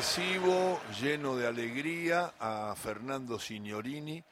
Recibo 0.00 0.80
lleno 0.98 1.36
de 1.36 1.46
alegría 1.46 2.32
a 2.40 2.74
Fernando 2.74 3.38
Signorini, 3.38 4.24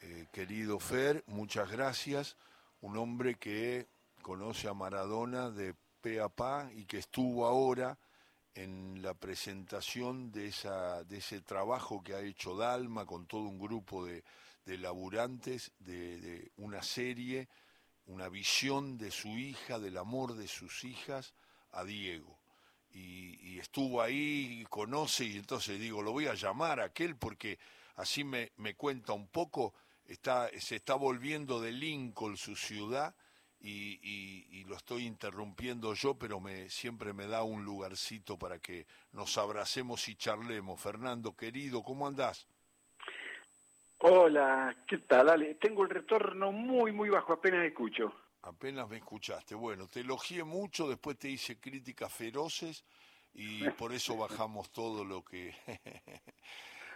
eh, 0.00 0.26
querido 0.30 0.78
Fer, 0.78 1.24
muchas 1.26 1.68
gracias. 1.68 2.36
Un 2.82 2.96
hombre 2.96 3.34
que 3.34 3.88
conoce 4.22 4.68
a 4.68 4.74
Maradona 4.74 5.50
de 5.50 5.74
pe 6.00 6.20
a 6.20 6.28
pa 6.28 6.70
y 6.72 6.84
que 6.84 6.98
estuvo 6.98 7.46
ahora 7.46 7.98
en 8.54 9.02
la 9.02 9.14
presentación 9.14 10.30
de, 10.30 10.46
ese 10.46 11.40
trabajo 11.40 12.04
que 12.04 12.14
ha 12.14 12.20
hecho 12.20 12.56
Dalma 12.56 13.04
con 13.04 13.26
todo 13.26 13.42
un 13.42 13.58
grupo 13.58 14.06
de, 14.06 14.22
laburantes, 14.64 15.72
de 15.80 16.52
una 16.58 16.80
serie, 16.80 17.48
una 18.06 18.28
visión 18.28 18.98
de 18.98 19.10
su 19.10 19.30
hija, 19.30 19.80
del 19.80 19.98
amor 19.98 20.34
de 20.34 20.46
sus 20.46 20.84
hijas 20.84 21.34
a 21.72 21.82
Diego 21.82 22.41
y, 22.92 23.38
y 23.42 23.58
estuvo 23.58 24.02
ahí, 24.02 24.60
y 24.60 24.64
conoce, 24.64 25.24
y 25.24 25.36
entonces 25.36 25.78
digo, 25.80 26.02
lo 26.02 26.12
voy 26.12 26.26
a 26.26 26.34
llamar 26.34 26.80
a 26.80 26.84
aquel 26.84 27.16
porque 27.16 27.58
así 27.96 28.24
me, 28.24 28.52
me 28.56 28.74
cuenta 28.74 29.12
un 29.12 29.28
poco, 29.28 29.74
está, 30.06 30.48
se 30.58 30.76
está 30.76 30.94
volviendo 30.94 31.60
de 31.60 31.72
Lincoln 31.72 32.36
su 32.36 32.56
ciudad 32.56 33.14
y, 33.60 33.98
y- 34.02 34.64
lo 34.64 34.76
estoy 34.76 35.04
interrumpiendo 35.06 35.92
yo, 35.92 36.14
pero 36.14 36.40
me, 36.40 36.70
siempre 36.70 37.12
me 37.12 37.26
da 37.26 37.42
un 37.42 37.64
lugarcito 37.64 38.38
para 38.38 38.58
que 38.58 38.86
nos 39.12 39.36
abracemos 39.36 40.08
y 40.08 40.14
charlemos. 40.14 40.80
Fernando, 40.80 41.36
querido, 41.36 41.82
¿cómo 41.82 42.06
andás? 42.06 42.46
Hola, 43.98 44.74
¿qué 44.86 44.98
tal, 44.98 45.28
Ale? 45.28 45.54
Tengo 45.56 45.82
el 45.82 45.90
retorno 45.90 46.52
muy, 46.52 46.92
muy 46.92 47.10
bajo, 47.10 47.34
apenas 47.34 47.64
escucho. 47.66 48.12
Apenas 48.42 48.88
me 48.88 48.96
escuchaste. 48.96 49.54
Bueno, 49.54 49.86
te 49.86 50.00
elogié 50.00 50.42
mucho, 50.42 50.88
después 50.88 51.16
te 51.16 51.30
hice 51.30 51.60
críticas 51.60 52.12
feroces 52.12 52.84
y 53.34 53.62
por 53.78 53.92
eso 53.92 54.16
bajamos 54.16 54.70
todo 54.70 55.04
lo 55.04 55.24
que... 55.24 55.54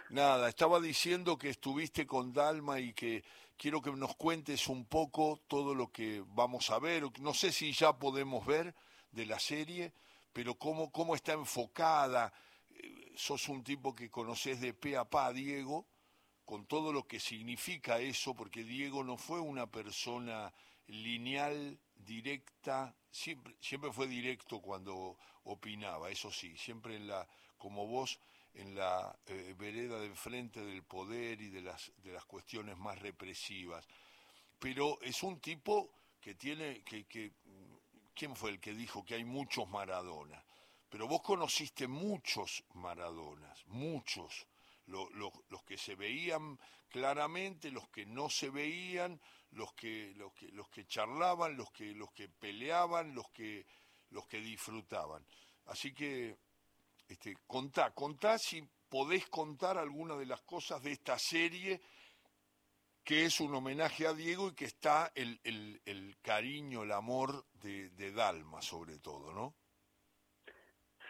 Nada, 0.09 0.47
estaba 0.47 0.79
diciendo 0.79 1.37
que 1.37 1.49
estuviste 1.49 2.05
con 2.05 2.31
Dalma 2.31 2.79
y 2.79 2.93
que 2.93 3.25
quiero 3.57 3.81
que 3.81 3.91
nos 3.91 4.15
cuentes 4.15 4.67
un 4.67 4.85
poco 4.85 5.41
todo 5.47 5.75
lo 5.75 5.91
que 5.91 6.23
vamos 6.27 6.69
a 6.69 6.79
ver. 6.79 7.03
No 7.19 7.33
sé 7.33 7.51
si 7.51 7.73
ya 7.73 7.91
podemos 7.97 8.45
ver 8.45 8.73
de 9.11 9.25
la 9.25 9.39
serie, 9.39 9.93
pero 10.31 10.55
cómo, 10.55 10.91
cómo 10.91 11.13
está 11.15 11.33
enfocada. 11.33 12.31
Eh, 12.69 13.11
Sos 13.15 13.49
un 13.49 13.63
tipo 13.63 13.93
que 13.93 14.09
conoces 14.09 14.61
de 14.61 14.73
pe 14.73 14.95
a 14.95 15.03
pa, 15.03 15.33
Diego, 15.33 15.87
con 16.45 16.65
todo 16.67 16.93
lo 16.93 17.05
que 17.05 17.19
significa 17.19 17.99
eso, 17.99 18.33
porque 18.33 18.63
Diego 18.63 19.03
no 19.03 19.17
fue 19.17 19.41
una 19.41 19.67
persona 19.67 20.53
lineal, 20.87 21.79
directa, 21.95 22.95
siempre, 23.11 23.55
siempre 23.59 23.91
fue 23.91 24.07
directo 24.07 24.61
cuando 24.61 25.17
opinaba, 25.43 26.09
eso 26.09 26.31
sí, 26.31 26.55
siempre 26.57 26.95
en 26.95 27.07
la, 27.07 27.27
como 27.57 27.87
vos, 27.87 28.19
en 28.53 28.75
la 28.75 29.17
eh, 29.27 29.53
vereda 29.57 29.99
de 29.99 30.07
enfrente 30.07 30.63
del 30.63 30.83
poder 30.83 31.41
y 31.41 31.49
de 31.49 31.61
las, 31.61 31.91
de 31.97 32.11
las 32.11 32.25
cuestiones 32.25 32.77
más 32.77 32.99
represivas. 32.99 33.87
Pero 34.59 34.99
es 35.01 35.21
un 35.23 35.39
tipo 35.39 35.91
que 36.19 36.35
tiene, 36.35 36.81
que, 36.83 37.05
que, 37.05 37.33
¿quién 38.13 38.35
fue 38.35 38.51
el 38.51 38.59
que 38.59 38.73
dijo 38.73 39.05
que 39.05 39.15
hay 39.15 39.23
muchos 39.23 39.69
Maradona? 39.69 40.43
Pero 40.89 41.07
vos 41.07 41.21
conociste 41.21 41.87
muchos 41.87 42.63
Maradonas, 42.73 43.65
muchos 43.67 44.47
lo- 44.87 45.09
lo- 45.11 45.43
los 45.49 45.63
que 45.63 45.77
se 45.77 45.95
veían 45.95 46.59
claramente, 46.89 47.71
los 47.71 47.87
que 47.89 48.05
no 48.05 48.29
se 48.29 48.49
veían, 48.49 49.19
los 49.51 49.73
que, 49.73 50.13
los 50.15 50.33
que, 50.33 50.47
los 50.51 50.69
que 50.69 50.85
charlaban, 50.85 51.55
los 51.55 51.71
que, 51.71 51.93
los 51.93 52.11
que 52.11 52.27
peleaban, 52.29 53.13
los 53.13 53.29
que, 53.31 53.65
los 54.09 54.27
que 54.27 54.39
disfrutaban. 54.39 55.25
Así 55.65 55.93
que, 55.93 56.37
este, 57.07 57.35
contá, 57.45 57.91
contá 57.93 58.37
si 58.37 58.61
podés 58.89 59.27
contar 59.27 59.77
alguna 59.77 60.15
de 60.15 60.25
las 60.25 60.41
cosas 60.41 60.81
de 60.81 60.91
esta 60.93 61.17
serie 61.19 61.81
que 63.03 63.23
es 63.25 63.39
un 63.39 63.55
homenaje 63.55 64.05
a 64.05 64.13
Diego 64.13 64.49
y 64.49 64.53
que 64.55 64.65
está 64.65 65.11
el, 65.15 65.39
el, 65.45 65.81
el 65.85 66.17
cariño, 66.21 66.83
el 66.83 66.91
amor 66.91 67.45
de, 67.53 67.89
de 67.91 68.11
Dalma 68.11 68.61
sobre 68.61 68.99
todo, 68.99 69.31
¿no? 69.33 69.55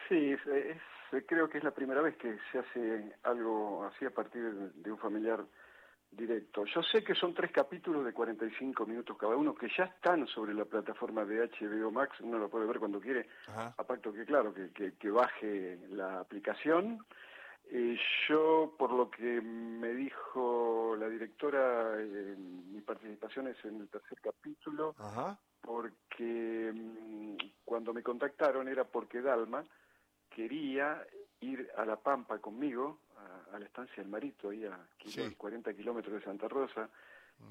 Sí, 0.07 0.15
es, 0.31 0.39
es- 0.47 0.81
creo 1.25 1.49
que 1.49 1.57
es 1.57 1.63
la 1.63 1.71
primera 1.71 2.01
vez 2.01 2.17
que 2.17 2.37
se 2.51 2.59
hace 2.59 3.15
algo 3.23 3.85
así 3.85 4.05
a 4.05 4.11
partir 4.11 4.53
de, 4.53 4.91
un 4.91 4.97
familiar 4.97 5.43
directo. 6.11 6.65
Yo 6.65 6.81
sé 6.83 7.03
que 7.03 7.15
son 7.15 7.33
tres 7.33 7.51
capítulos 7.51 8.05
de 8.05 8.13
45 8.13 8.85
minutos 8.85 9.17
cada 9.17 9.35
uno 9.35 9.53
que 9.53 9.67
ya 9.75 9.85
están 9.85 10.25
sobre 10.27 10.53
la 10.53 10.65
plataforma 10.65 11.25
de 11.25 11.49
HBO 11.49 11.91
Max, 11.91 12.19
uno 12.21 12.37
lo 12.37 12.49
puede 12.49 12.65
ver 12.65 12.79
cuando 12.79 12.99
quiere, 12.99 13.27
Ajá. 13.47 13.73
a 13.77 13.83
pacto 13.83 14.13
que 14.13 14.25
claro, 14.25 14.53
que, 14.53 14.71
que, 14.71 14.93
que 14.93 15.09
baje 15.09 15.79
la 15.89 16.19
aplicación. 16.19 17.05
Eh, 17.69 17.97
yo, 18.27 18.75
por 18.77 18.91
lo 18.93 19.11
que 19.11 19.41
me 19.41 19.93
dijo 19.93 20.95
la 20.97 21.09
directora, 21.09 21.95
eh, 21.99 22.35
mi 22.37 22.79
participación 22.81 23.47
es 23.47 23.63
en 23.65 23.81
el 23.81 23.89
tercer 23.89 24.19
capítulo, 24.21 24.95
Ajá. 24.97 25.37
porque 25.61 26.71
mm, 26.73 27.35
cuando 27.65 27.93
me 27.93 28.03
contactaron 28.03 28.69
era 28.69 28.85
porque 28.85 29.21
Dalma 29.21 29.65
quería 30.41 31.03
ir 31.41 31.67
a 31.75 31.83
La 31.83 31.95
Pampa 31.95 32.37
conmigo, 32.37 32.99
a, 33.17 33.55
a 33.55 33.59
la 33.59 33.65
estancia 33.65 33.95
del 34.03 34.11
Marito, 34.11 34.49
ahí 34.51 34.63
a 34.65 34.77
kilo- 34.99 35.29
Sí. 35.29 35.35
40 35.35 35.73
kilómetros 35.73 36.13
de 36.13 36.21
Santa 36.21 36.47
Rosa, 36.47 36.89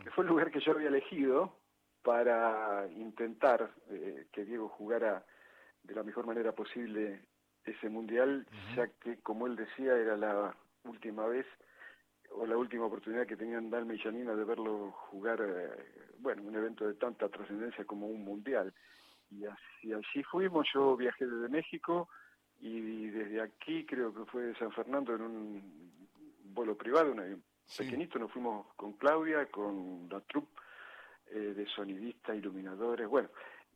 que 0.03 0.11
fue 0.13 0.23
el 0.23 0.31
lugar 0.31 0.53
que 0.53 0.61
yo 0.61 0.71
había 0.73 0.87
elegido 0.89 1.57
para 2.03 2.87
intentar 2.93 3.73
eh, 3.91 4.27
que 4.33 4.45
Diego 4.45 4.69
jugara 4.69 5.25
de 5.83 5.95
la 5.97 6.05
mejor 6.05 6.27
manera 6.27 6.53
posible 6.53 7.25
ese 7.65 7.89
mundial, 7.89 8.47
ya 8.77 8.87
que, 9.01 9.19
como 9.21 9.49
él 9.49 9.57
decía, 9.57 9.97
era 9.97 10.17
la 10.17 10.55
última 10.85 11.27
vez 11.27 11.47
o 12.31 12.47
la 12.47 12.57
última 12.57 12.85
oportunidad 12.87 13.27
que 13.27 13.37
tenían 13.37 13.69
Dalma 13.71 13.95
y 13.95 13.99
Janina 13.99 14.35
de 14.37 14.45
verlo 14.45 14.93
jugar, 15.11 15.41
eh, 15.41 16.11
bueno, 16.19 16.43
un 16.43 16.55
evento 16.55 16.87
de 16.87 16.95
tanta 16.95 17.29
trascendencia 17.29 17.85
como 17.85 18.07
un 18.07 18.25
mundial. 18.25 18.73
Y 19.31 19.45
así, 19.47 19.93
así 19.93 20.23
fuimos, 20.23 20.69
yo 20.73 20.97
viajé 20.97 21.27
desde 21.27 21.49
México 21.49 22.09
y 22.61 23.09
desde 23.09 23.41
aquí, 23.43 23.85
creo 23.85 24.15
que 24.15 24.25
fue 24.27 24.43
de 24.45 24.55
San 24.57 24.73
Fernando, 24.73 25.15
en 25.15 25.23
un 25.23 25.93
vuelo 26.45 26.77
privado, 26.77 27.13
un 27.13 27.43
Sí. 27.67 27.83
pequeñito, 27.85 28.19
nos 28.19 28.31
fuimos 28.33 28.67
con 28.77 28.93
Claudia, 28.95 29.47
con 29.51 30.09
la 30.11 30.21
troupe 30.21 30.61
eh, 31.33 31.39
de 31.57 31.67
sonidistas, 31.67 32.37
iluminadores, 32.37 33.09
bueno, 33.09 33.29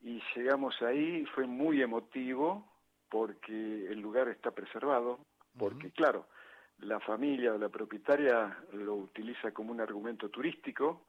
y 0.02 0.22
llegamos 0.36 0.80
ahí, 0.82 1.26
fue 1.34 1.46
muy 1.46 1.82
emotivo 1.82 2.64
porque 3.08 3.86
el 3.88 4.00
lugar 4.00 4.28
está 4.28 4.52
preservado, 4.52 5.18
porque 5.58 5.90
claro, 5.90 6.28
la 6.78 7.00
familia 7.00 7.52
o 7.54 7.58
la 7.58 7.68
propietaria 7.68 8.56
lo 8.72 8.94
utiliza 8.94 9.50
como 9.52 9.72
un 9.72 9.80
argumento 9.80 10.28
turístico, 10.28 11.06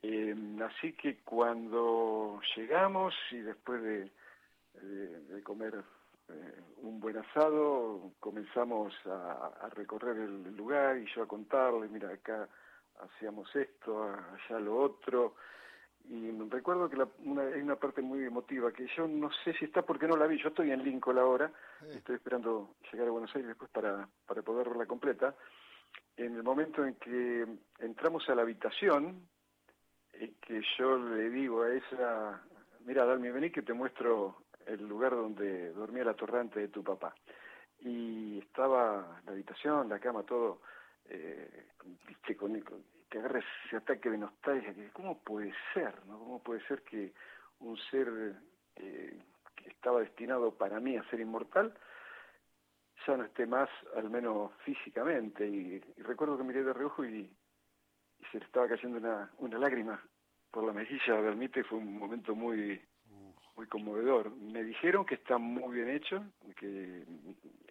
eh, 0.00 0.34
así 0.64 0.94
que 0.94 1.18
cuando 1.18 2.40
llegamos 2.56 3.14
y 3.30 3.36
después 3.38 3.82
de, 3.82 4.10
de- 4.80 5.20
de 5.20 5.42
comer 5.42 5.84
eh, 6.30 6.60
un 6.78 7.00
buen 7.00 7.16
asado, 7.16 8.12
comenzamos 8.20 8.94
a, 9.06 9.52
a 9.62 9.68
recorrer 9.70 10.16
el 10.16 10.56
lugar 10.56 10.98
y 10.98 11.06
yo 11.14 11.22
a 11.22 11.28
contarle, 11.28 11.88
mira, 11.88 12.10
acá 12.10 12.48
hacíamos 13.00 13.54
esto, 13.56 14.04
allá 14.04 14.60
lo 14.60 14.76
otro. 14.76 15.34
Y 16.10 16.30
recuerdo 16.48 16.88
que 16.88 16.96
la- 16.96 17.08
una, 17.24 17.42
hay 17.42 17.60
una 17.60 17.76
parte 17.76 18.00
muy 18.00 18.24
emotiva 18.24 18.72
que 18.72 18.86
yo 18.96 19.06
no 19.06 19.30
sé 19.44 19.52
si 19.54 19.66
está 19.66 19.82
porque 19.82 20.06
no 20.08 20.16
la 20.16 20.26
vi. 20.26 20.38
Yo 20.42 20.48
estoy 20.48 20.70
en 20.70 20.82
Lincoln 20.82 21.18
ahora, 21.18 21.52
estoy 21.98 22.16
esperando 22.16 22.76
llegar 22.90 23.08
a 23.08 23.10
Buenos 23.10 23.34
Aires 23.34 23.48
después 23.48 23.70
para, 23.70 24.08
para 24.26 24.42
poder 24.42 24.68
verla 24.68 24.86
completa. 24.86 25.34
En 26.16 26.34
el 26.34 26.42
momento 26.42 26.84
en 26.84 26.94
que 26.94 27.46
entramos 27.78 28.28
a 28.28 28.34
la 28.34 28.42
habitación, 28.42 29.28
eh, 30.14 30.32
que 30.40 30.62
yo 30.78 30.98
le 30.98 31.28
digo 31.30 31.62
a 31.62 31.74
ella, 31.74 32.40
mira, 32.80 33.04
Dalmi, 33.04 33.30
vení 33.30 33.50
que 33.50 33.62
te 33.62 33.72
muestro 33.74 34.44
el 34.68 34.86
lugar 34.86 35.12
donde 35.12 35.72
dormía 35.72 36.04
la 36.04 36.14
torrante 36.14 36.60
de 36.60 36.68
tu 36.68 36.82
papá. 36.84 37.14
Y 37.80 38.38
estaba 38.40 39.20
la 39.24 39.32
habitación, 39.32 39.88
la 39.88 39.98
cama, 39.98 40.22
todo, 40.24 40.62
eh, 41.06 41.68
con, 41.78 42.60
con- 42.60 42.84
te 43.08 43.18
agarra 43.18 43.40
ese 43.66 43.76
ataque 43.76 44.10
de 44.10 44.18
nostalgia, 44.18 44.74
que 44.74 44.90
cómo 44.90 45.18
puede 45.22 45.52
ser, 45.72 45.94
¿no? 46.06 46.18
¿Cómo 46.18 46.42
puede 46.42 46.60
ser 46.66 46.82
que 46.82 47.12
un 47.60 47.76
ser 47.90 48.08
eh, 48.76 49.18
que 49.56 49.70
estaba 49.70 50.00
destinado 50.00 50.54
para 50.54 50.78
mí 50.80 50.96
a 50.96 51.08
ser 51.10 51.20
inmortal 51.20 51.72
ya 53.06 53.16
no 53.16 53.24
esté 53.24 53.46
más, 53.46 53.70
al 53.96 54.10
menos 54.10 54.52
físicamente? 54.64 55.46
Y, 55.48 55.82
y 55.96 56.02
recuerdo 56.02 56.36
que 56.36 56.44
miré 56.44 56.62
de 56.62 56.72
reojo 56.74 57.04
y, 57.04 57.30
se 58.32 58.38
le 58.38 58.44
estaba 58.44 58.68
cayendo 58.68 58.98
una, 58.98 59.30
una 59.38 59.58
lágrima 59.58 60.02
por 60.50 60.64
la 60.64 60.72
mejilla 60.72 61.18
a 61.18 61.20
fue 61.64 61.78
un 61.78 61.98
momento 61.98 62.34
muy 62.34 62.80
muy 63.58 63.66
conmovedor. 63.66 64.30
Me 64.36 64.62
dijeron 64.62 65.04
que 65.04 65.16
está 65.16 65.36
muy 65.36 65.74
bien 65.74 65.90
hecho, 65.90 66.24
que 66.56 67.02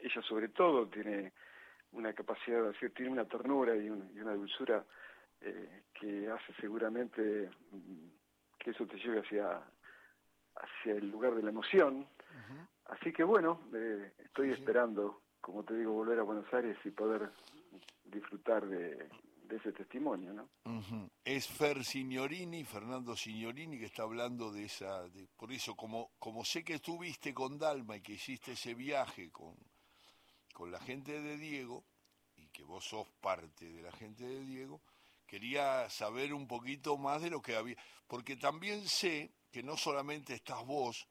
ella 0.02 0.22
sobre 0.28 0.50
todo 0.50 0.86
tiene 0.88 1.32
una 1.94 2.12
capacidad 2.12 2.62
de 2.62 2.68
decir, 2.74 2.94
tiene 2.94 3.14
una 3.14 3.24
ternura 3.24 3.74
y, 3.74 3.90
una 3.90 4.34
dulzura 4.34 4.84
eh, 5.40 5.84
que 5.94 6.30
hace 6.30 6.54
seguramente 6.60 7.50
mm, 7.72 8.10
que 8.60 8.72
eso 8.72 8.86
te 8.86 8.98
lleve 8.98 9.22
hacia, 9.22 9.62
hacia 10.56 10.94
el 10.94 11.10
lugar 11.10 11.36
de 11.36 11.44
la 11.44 11.50
emoción. 11.50 12.06
Así 12.88 13.14
que 13.14 13.24
bueno, 13.24 13.62
eh, 13.74 14.12
estoy 14.26 14.52
esperando, 14.52 15.22
como 15.40 15.64
te 15.64 15.74
digo, 15.74 15.94
volver 15.94 16.20
a 16.20 16.24
Buenos 16.24 16.54
Aires 16.54 16.78
y 16.84 16.92
poder 16.92 17.30
disfrutar 18.04 18.66
de, 18.66 19.08
de 19.48 19.58
ese 19.58 19.72
testimonio, 19.72 20.34
¿no? 20.34 20.50
Es 21.24 21.48
Fer 21.48 21.84
Signorini, 21.84 22.64
Fernando 22.64 23.16
Signorini, 23.16 23.80
que 23.80 23.86
está 23.86 24.04
hablando 24.04 24.52
de 24.52 24.66
esa, 24.66 25.06
por 25.36 25.52
eso 25.52 25.76
como, 25.76 26.12
como 26.20 26.44
sé 26.44 26.64
que 26.64 26.76
estuviste 26.76 27.34
con 27.34 27.58
Dalma 27.58 27.98
y 27.98 28.02
que 28.02 28.14
hiciste 28.14 28.54
ese 28.54 28.74
viaje 28.74 29.32
con, 29.32 29.56
con 30.54 30.72
la 30.72 30.80
gente 30.80 31.22
de 31.22 31.38
Diego, 31.38 31.86
y 32.36 32.48
que 32.48 32.64
vos 32.64 32.86
sos 32.86 33.08
parte 33.22 33.72
de 33.72 33.82
la 33.82 33.92
gente 33.92 34.26
de 34.26 34.46
Diego, 34.46 34.82
quería 35.26 35.90
saber 35.90 36.34
un 36.34 36.48
poquito 36.48 36.98
más 36.98 37.22
de 37.22 37.30
lo 37.30 37.42
que 37.42 37.56
había, 37.56 37.78
porque 38.08 38.36
también 38.36 38.88
sé 38.88 39.32
que 39.52 39.64
no 39.64 39.78
solamente 39.78 40.34
estás 40.34 40.66
vos, 40.66 41.08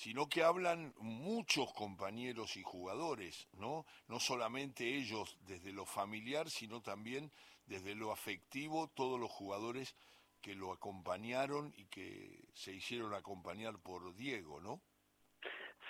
sino 0.00 0.30
que 0.30 0.42
hablan 0.42 0.94
muchos 0.98 1.74
compañeros 1.74 2.56
y 2.56 2.62
jugadores, 2.62 3.46
¿no? 3.58 3.84
No 4.08 4.18
solamente 4.18 4.96
ellos 4.96 5.36
desde 5.46 5.74
lo 5.74 5.84
familiar, 5.84 6.48
sino 6.48 6.80
también 6.80 7.30
desde 7.66 7.94
lo 7.94 8.10
afectivo, 8.10 8.88
todos 8.94 9.20
los 9.20 9.30
jugadores 9.30 9.94
que 10.40 10.54
lo 10.54 10.72
acompañaron 10.72 11.74
y 11.76 11.84
que 11.88 12.40
se 12.54 12.72
hicieron 12.72 13.12
acompañar 13.12 13.74
por 13.82 14.14
Diego, 14.16 14.58
¿no? 14.62 14.80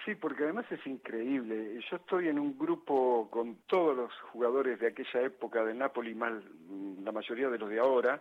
Sí, 0.04 0.16
porque 0.16 0.42
además 0.42 0.66
es 0.72 0.84
increíble. 0.88 1.80
Yo 1.88 1.96
estoy 1.98 2.26
en 2.26 2.40
un 2.40 2.58
grupo 2.58 3.30
con 3.30 3.58
todos 3.68 3.96
los 3.96 4.12
jugadores 4.32 4.80
de 4.80 4.88
aquella 4.88 5.22
época 5.22 5.64
de 5.64 5.74
Napoli, 5.74 6.16
mal 6.16 6.42
la 7.04 7.12
mayoría 7.12 7.48
de 7.48 7.58
los 7.58 7.70
de 7.70 7.78
ahora, 7.78 8.20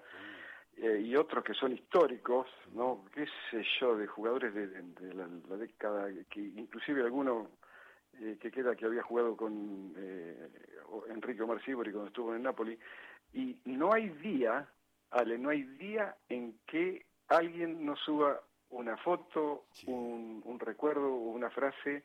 eh, 0.82 1.02
y 1.02 1.16
otros 1.16 1.44
que 1.44 1.54
son 1.54 1.74
históricos, 1.74 2.48
¿no? 2.74 3.06
¿Qué 3.14 3.26
sé 3.52 3.66
yo? 3.80 3.98
De 3.98 4.08
jugadores 4.08 4.54
de, 4.54 5.14
la, 5.14 5.28
década, 5.58 6.08
que 6.30 6.40
inclusive 6.40 7.04
alguno 7.04 7.50
eh, 8.22 8.38
que 8.40 8.50
queda 8.50 8.76
que 8.76 8.86
había 8.86 9.04
jugado 9.04 9.36
con 9.36 9.94
eh, 9.98 10.50
Enrique 11.10 11.42
Omar 11.42 11.62
Sibori 11.64 11.92
cuando 11.92 12.08
estuvo 12.08 12.34
en 12.34 12.44
Napoli, 12.44 12.80
y 13.34 13.58
no 13.66 13.92
hay 13.92 14.10
día, 14.10 14.68
Ale, 15.12 15.38
no 15.38 15.50
hay 15.50 15.64
día 15.64 16.16
en 16.30 16.58
que 16.66 17.06
alguien 17.28 17.86
no 17.86 17.96
suba 17.98 18.40
una 18.70 18.98
foto, 18.98 19.66
un, 19.88 20.60
recuerdo 20.60 21.08
o 21.08 21.32
una 21.32 21.50
frase 21.50 22.04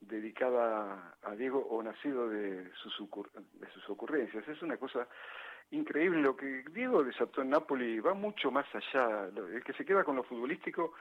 dedicada 0.00 1.16
a 1.22 1.34
Diego 1.34 1.58
o 1.58 1.82
nacido 1.82 2.28
de 2.28 2.70
sus, 2.74 2.96
de 3.54 3.70
sus 3.72 3.90
ocurrencias. 3.90 4.46
Es 4.48 4.62
una 4.62 4.76
cosa 4.76 5.08
increíble. 5.70 6.20
Lo 6.20 6.36
que 6.36 6.64
Diego 6.72 7.02
desató 7.02 7.42
en 7.42 7.50
Nápoles 7.50 8.04
va 8.04 8.14
mucho 8.14 8.50
más 8.50 8.66
allá. 8.74 9.28
El 9.52 9.62
que 9.62 9.72
se 9.72 9.84
queda 9.84 10.04
con 10.04 10.16
lo 10.16 10.24
futbolístico, 10.24 10.94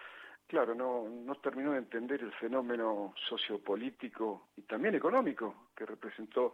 claro, 0.48 0.76
no, 0.76 1.08
no 1.08 1.36
terminó 1.36 1.72
de 1.72 1.80
entender 1.80 2.22
el 2.22 2.32
fenómeno 2.34 3.14
sociopolítico 3.30 4.50
y 4.58 4.62
también 4.64 4.96
económico 4.96 5.70
que 5.76 5.86
representó 5.86 6.54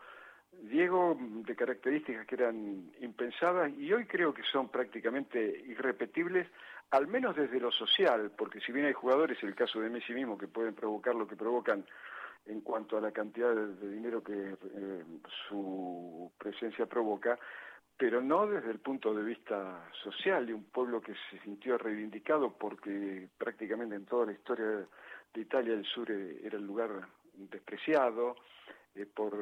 Diego 0.51 1.15
de 1.19 1.55
características 1.55 2.25
que 2.25 2.35
eran 2.35 2.91
impensadas 3.01 3.71
y 3.77 3.93
hoy 3.93 4.05
creo 4.05 4.33
que 4.33 4.43
son 4.43 4.69
prácticamente 4.69 5.39
irrepetibles, 5.67 6.47
al 6.91 7.07
menos 7.07 7.35
desde 7.35 7.59
lo 7.59 7.71
social, 7.71 8.31
porque 8.35 8.59
si 8.59 8.71
bien 8.71 8.87
hay 8.87 8.93
jugadores, 8.93 9.41
el 9.43 9.55
caso 9.55 9.79
de 9.79 9.89
Messi 9.89 10.13
mismo, 10.13 10.37
que 10.37 10.47
pueden 10.47 10.73
provocar 10.73 11.15
lo 11.15 11.27
que 11.27 11.35
provocan 11.35 11.85
en 12.45 12.61
cuanto 12.61 12.97
a 12.97 13.01
la 13.01 13.11
cantidad 13.11 13.53
de, 13.53 13.89
dinero 13.89 14.23
que 14.23 14.33
eh, 14.33 15.03
su 15.47 16.31
presencia 16.37 16.87
provoca, 16.87 17.37
pero 17.99 18.21
no 18.21 18.47
desde 18.47 18.71
el 18.71 18.79
punto 18.79 19.13
de 19.13 19.21
vista 19.21 19.85
social 20.01 20.45
de 20.45 20.53
un 20.53 20.63
pueblo 20.63 21.01
que 21.01 21.13
se 21.29 21.37
sintió 21.43 21.77
reivindicado 21.77 22.57
porque 22.57 23.27
prácticamente 23.37 23.95
en 23.95 24.05
toda 24.05 24.27
la 24.27 24.31
historia 24.31 24.87
de 25.33 25.41
Italia 25.41 25.73
el 25.73 25.83
sur 25.83 26.09
era 26.09 26.57
el 26.57 26.65
lugar 26.65 27.09
despreciado, 27.33 28.37
eh, 28.95 29.05
por, 29.05 29.35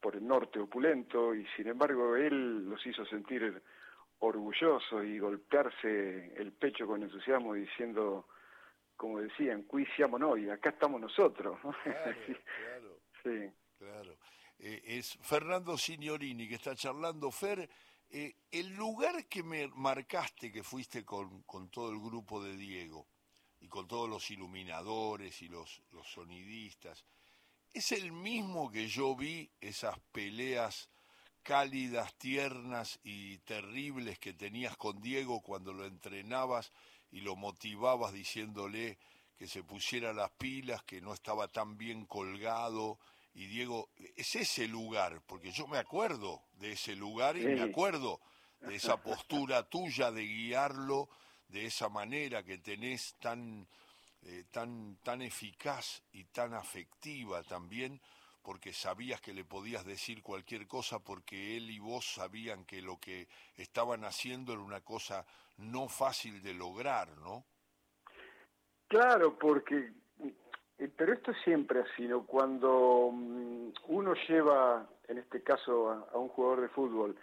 por 0.00 0.16
el 0.16 0.26
norte 0.26 0.60
opulento 0.60 1.34
y 1.34 1.46
sin 1.56 1.68
embargo 1.68 2.16
él 2.16 2.66
los 2.70 2.84
hizo 2.86 3.04
sentir 3.04 3.62
orgullosos 4.20 5.04
y 5.04 5.18
golpearse 5.18 6.32
el 6.36 6.52
pecho 6.52 6.86
con 6.86 7.02
entusiasmo 7.02 7.52
diciendo, 7.52 8.26
como 8.96 9.20
decían, 9.20 9.64
qui 9.64 9.84
siamo 9.94 10.18
noi, 10.18 10.48
acá 10.48 10.70
estamos 10.70 11.02
nosotros. 11.02 11.58
Claro, 11.84 12.98
sí. 13.22 13.52
claro. 13.78 14.16
Eh, 14.66 14.96
es 14.96 15.18
Fernando 15.20 15.76
Signorini 15.76 16.48
que 16.48 16.54
está 16.54 16.74
charlando. 16.74 17.30
Fer, 17.30 17.68
eh, 18.08 18.34
el 18.50 18.74
lugar 18.74 19.26
que 19.26 19.42
me 19.42 19.68
marcaste 19.68 20.50
que 20.50 20.64
fuiste 20.64 21.04
con, 21.04 21.44
todo 21.70 21.90
el 21.90 22.00
grupo 22.00 22.42
de 22.42 22.56
Diego 22.56 23.06
y 23.60 23.68
con 23.68 23.86
todos 23.86 24.08
los 24.08 24.30
iluminadores 24.30 25.42
y 25.42 25.48
los 25.48 25.82
sonidistas, 26.02 27.04
es 27.74 27.92
el 27.92 28.10
mismo 28.12 28.70
que 28.70 28.88
yo 28.88 29.14
vi 29.14 29.50
esas 29.60 29.98
peleas 30.12 30.88
cálidas, 31.42 32.14
tiernas 32.14 33.00
y 33.02 33.36
terribles 33.40 34.18
que 34.18 34.32
tenías 34.32 34.78
con 34.78 35.02
Diego 35.02 35.42
cuando 35.42 35.74
lo 35.74 35.84
entrenabas 35.84 36.72
y 37.10 37.20
lo 37.20 37.36
motivabas 37.36 38.14
diciéndole 38.14 38.98
que 39.36 39.46
se 39.46 39.62
pusiera 39.62 40.14
las 40.14 40.30
pilas, 40.30 40.82
que 40.84 41.02
no 41.02 41.12
estaba 41.12 41.48
tan 41.48 41.76
bien 41.76 42.06
colgado. 42.06 42.98
Y 43.34 43.46
Diego, 43.46 43.90
es 44.16 44.36
ese 44.36 44.68
lugar, 44.68 45.20
porque 45.26 45.50
yo 45.50 45.66
me 45.66 45.78
acuerdo 45.78 46.42
de 46.54 46.72
ese 46.72 46.94
lugar 46.94 47.36
y 47.36 47.44
me 47.44 47.62
acuerdo 47.62 48.20
de 48.60 48.74
esa 48.76 49.02
postura 49.02 49.68
tuya 49.68 50.10
de 50.10 50.22
guiarlo 50.22 51.08
de 51.48 51.66
esa 51.66 51.88
manera 51.88 52.42
que 52.42 52.58
tenés 52.58 53.14
tan 53.20 53.68
eh, 54.26 54.44
tan, 54.50 54.96
tan 55.02 55.20
eficaz 55.20 56.02
y 56.12 56.24
tan 56.24 56.54
afectiva 56.54 57.42
también, 57.42 58.00
porque 58.42 58.72
sabías 58.72 59.20
que 59.20 59.34
le 59.34 59.44
podías 59.44 59.84
decir 59.84 60.22
cualquier 60.22 60.66
cosa, 60.66 60.98
porque 60.98 61.58
él 61.58 61.70
y 61.70 61.78
vos 61.78 62.14
sabían 62.14 62.64
que 62.64 62.80
lo 62.80 62.98
que 62.98 63.28
estaban 63.56 64.02
haciendo 64.04 64.54
era 64.54 64.62
una 64.62 64.80
cosa 64.80 65.26
no 65.58 65.88
fácil 65.88 66.42
de 66.42 66.54
lograr, 66.54 67.18
¿no? 67.18 67.44
Claro, 68.88 69.38
porque, 69.38 69.92
pero 70.88 71.12
esto 71.12 71.30
es 71.30 71.38
siempre 71.44 71.80
así, 71.80 72.06
¿no? 72.06 72.26
Cuando 72.26 73.10
mm, 73.12 73.68
uno 73.88 74.14
lleva, 74.28 74.86
en 75.08 75.18
este 75.18 75.42
caso, 75.42 76.06
a 76.12 76.18
un 76.18 76.28
jugador 76.28 76.62
de 76.62 76.68
fútbol, 76.68 77.16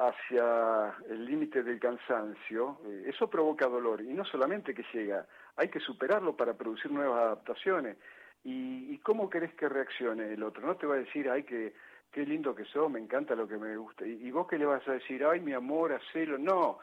hacia 0.00 0.94
el 1.10 1.26
límite 1.26 1.62
del 1.62 1.78
cansancio, 1.78 2.78
eh, 2.86 3.04
eso 3.06 3.28
provoca 3.28 3.66
dolor. 3.66 4.00
Y 4.00 4.14
no 4.14 4.24
solamente 4.24 4.74
que 4.74 4.84
llega, 4.94 5.26
hay 5.56 5.68
que 5.68 5.80
superarlo 5.80 6.36
para 6.36 6.54
producir 6.54 6.90
nuevas 6.90 7.20
adaptaciones. 7.20 7.98
¿Y, 8.42 8.96
cómo 8.98 9.28
querés 9.28 9.52
que 9.54 9.68
reaccione 9.68 10.32
el 10.32 10.42
otro? 10.42 10.66
No 10.66 10.76
te 10.76 10.86
va 10.86 10.94
a 10.94 10.98
decir, 10.98 11.28
ay, 11.28 11.42
que, 11.42 11.74
qué 12.10 12.24
lindo 12.24 12.54
que 12.54 12.64
sos, 12.64 12.90
me 12.90 12.98
encanta 12.98 13.34
lo 13.34 13.46
que 13.46 13.58
me 13.58 13.76
gusta. 13.76 14.06
¿Y, 14.06 14.30
vos 14.30 14.46
qué 14.48 14.58
le 14.58 14.64
vas 14.64 14.86
a 14.88 14.92
decir? 14.92 15.22
Ay, 15.24 15.40
mi 15.40 15.52
amor, 15.52 15.92
hacelo. 15.92 16.38
No, 16.38 16.78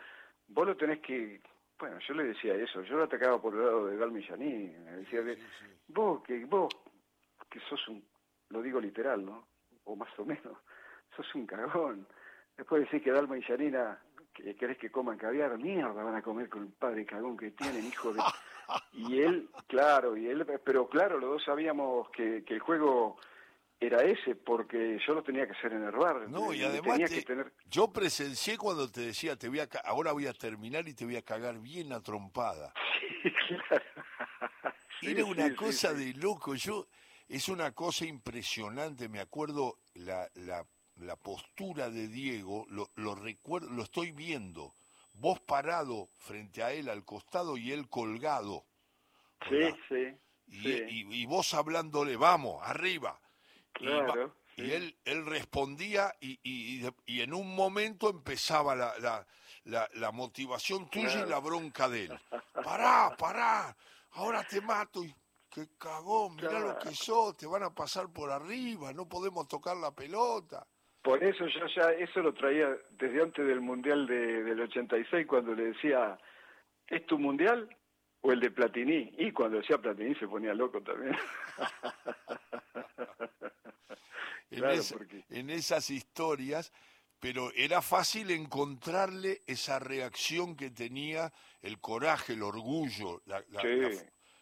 vos 0.49 0.67
lo 0.67 0.77
tenés 0.77 0.99
que... 0.99 1.41
Bueno, 1.79 1.99
yo 1.99 2.13
le 2.15 2.23
decía 2.25 2.55
eso, 2.55 2.81
yo 2.83 2.97
lo 2.97 3.03
atacaba 3.03 3.39
por 3.39 3.53
el 3.53 3.61
lado 3.61 3.85
de 3.87 3.97
Dalmillaní, 3.97 4.75
me 4.83 4.91
decía, 4.97 5.23
que 5.23 5.37
vos, 5.89 6.23
que 6.23 6.43
vos, 6.45 6.73
que 7.49 7.59
sos 7.69 7.87
un, 7.87 8.03
lo 8.49 8.61
digo 8.61 8.79
literal, 8.79 9.23
¿no? 9.23 9.47
O 9.83 9.95
más 9.95 10.09
o 10.17 10.25
menos, 10.25 10.57
sos 11.15 11.35
un 11.35 11.45
cagón. 11.45 12.07
Después 12.57 12.83
decís 12.83 13.03
que 13.03 13.11
Dalma 13.11 13.37
y 13.37 13.43
Yanina 13.47 13.99
que 14.33 14.55
querés 14.55 14.77
que 14.77 14.91
coman 14.91 15.17
caviar, 15.17 15.57
mierda, 15.57 16.03
van 16.03 16.15
a 16.15 16.21
comer 16.21 16.47
con 16.49 16.63
el 16.63 16.69
padre 16.69 17.05
cagón 17.05 17.37
que 17.37 17.51
tienen, 17.51 17.85
hijo 17.85 18.13
de... 18.13 18.21
Y 18.91 19.21
él, 19.21 19.49
claro, 19.67 20.17
y 20.17 20.27
él, 20.27 20.45
pero 20.65 20.89
claro, 20.89 21.17
los 21.19 21.29
dos 21.29 21.43
sabíamos 21.45 22.09
que, 22.09 22.43
que 22.43 22.55
el 22.55 22.59
juego 22.59 23.17
era 23.79 24.03
ese, 24.03 24.35
porque 24.35 24.99
yo 25.05 25.13
lo 25.13 25.23
tenía 25.23 25.45
que 25.45 25.53
hacer 25.53 25.73
en 25.73 25.83
el 25.83 25.91
bar. 25.91 26.29
No, 26.29 26.53
y 26.53 26.63
además 26.63 26.99
yo 27.69 27.91
presencié 27.91 28.57
cuando 28.57 28.91
te 28.91 29.01
decía, 29.01 29.35
te 29.35 29.49
voy 29.49 29.59
a 29.59 29.69
ahora 29.83 30.11
voy 30.11 30.27
a 30.27 30.33
terminar 30.33 30.87
y 30.87 30.93
te 30.93 31.05
voy 31.05 31.15
a 31.15 31.21
cagar 31.21 31.59
bien 31.59 31.93
a 31.93 32.01
trompada. 32.01 32.73
Sí, 33.23 33.31
claro. 33.57 33.83
Era 35.01 35.25
una 35.25 35.55
cosa 35.55 35.93
de 35.93 36.13
loco, 36.13 36.55
yo, 36.55 36.87
es 37.27 37.49
una 37.49 37.71
cosa 37.71 38.05
impresionante, 38.05 39.09
me 39.09 39.19
acuerdo 39.19 39.79
la, 39.95 40.29
la 40.35 40.65
la 40.99 41.15
postura 41.15 41.89
de 41.89 42.07
Diego, 42.07 42.65
lo, 42.69 42.89
lo 42.95 43.15
recuerdo, 43.15 43.69
lo 43.69 43.83
estoy 43.83 44.11
viendo, 44.11 44.75
vos 45.13 45.39
parado 45.39 46.09
frente 46.17 46.63
a 46.63 46.71
él 46.71 46.89
al 46.89 47.05
costado 47.05 47.57
y 47.57 47.71
él 47.71 47.87
colgado. 47.89 48.65
Sí, 49.47 49.75
sí. 49.89 50.17
Y, 50.49 51.25
vos 51.25 51.53
hablándole, 51.53 52.15
vamos, 52.15 52.61
arriba. 52.63 53.19
Y, 53.79 54.71
él, 54.71 54.95
él 55.05 55.25
respondía 55.25 56.13
y, 56.19 56.39
y, 56.43 57.21
en 57.21 57.33
un 57.33 57.55
momento 57.55 58.09
empezaba 58.09 58.75
la, 58.75 58.97
la, 58.99 59.27
la, 59.65 59.87
la 59.93 60.11
motivación 60.11 60.89
tuya 60.89 61.25
y 61.25 61.29
la 61.29 61.39
bronca 61.39 61.87
de 61.87 62.05
él. 62.05 62.19
Pará, 62.63 63.15
pará, 63.17 63.75
ahora 64.11 64.43
te 64.43 64.61
mato 64.61 65.03
y 65.03 65.13
qué 65.49 65.67
cagón, 65.77 66.35
mirá 66.35 66.59
lo 66.59 66.77
que 66.77 66.89
sos, 66.93 67.35
te 67.37 67.47
van 67.47 67.63
a 67.63 67.73
pasar 67.73 68.11
por 68.11 68.31
arriba, 68.31 68.93
no 68.93 69.07
podemos 69.07 69.47
tocar 69.47 69.77
la 69.77 69.91
pelota. 69.91 70.65
Por 71.01 71.23
eso 71.23 71.47
yo 71.47 71.65
ya 71.73 71.91
eso 71.91 72.19
lo 72.21 72.33
traía 72.33 72.75
desde 72.91 73.21
antes 73.21 73.47
del 73.47 73.61
Mundial 73.61 74.07
de, 74.07 74.43
del 74.43 74.59
86 74.61 75.25
cuando 75.25 75.55
le 75.55 75.71
decía, 75.71 76.17
¿es 76.87 77.05
tu 77.05 77.17
Mundial 77.17 77.69
o 78.21 78.31
el 78.31 78.39
de 78.39 78.51
Platini? 78.51 79.13
Y 79.17 79.31
cuando 79.31 79.57
decía 79.57 79.77
Platini 79.77 80.15
se 80.15 80.27
ponía 80.27 80.53
loco 80.53 80.81
también. 80.81 81.15
en, 85.29 85.49
esas 85.49 85.89
historias, 85.89 86.71
pero 87.19 87.51
era 87.53 87.81
fácil 87.81 88.31
encontrarle 88.31 89.41
esa 89.47 89.79
reacción 89.79 90.55
que 90.55 90.69
tenía, 90.69 91.33
el 91.61 91.79
coraje, 91.79 92.33
el 92.33 92.43
orgullo, 92.43 93.21
la, 93.25 93.43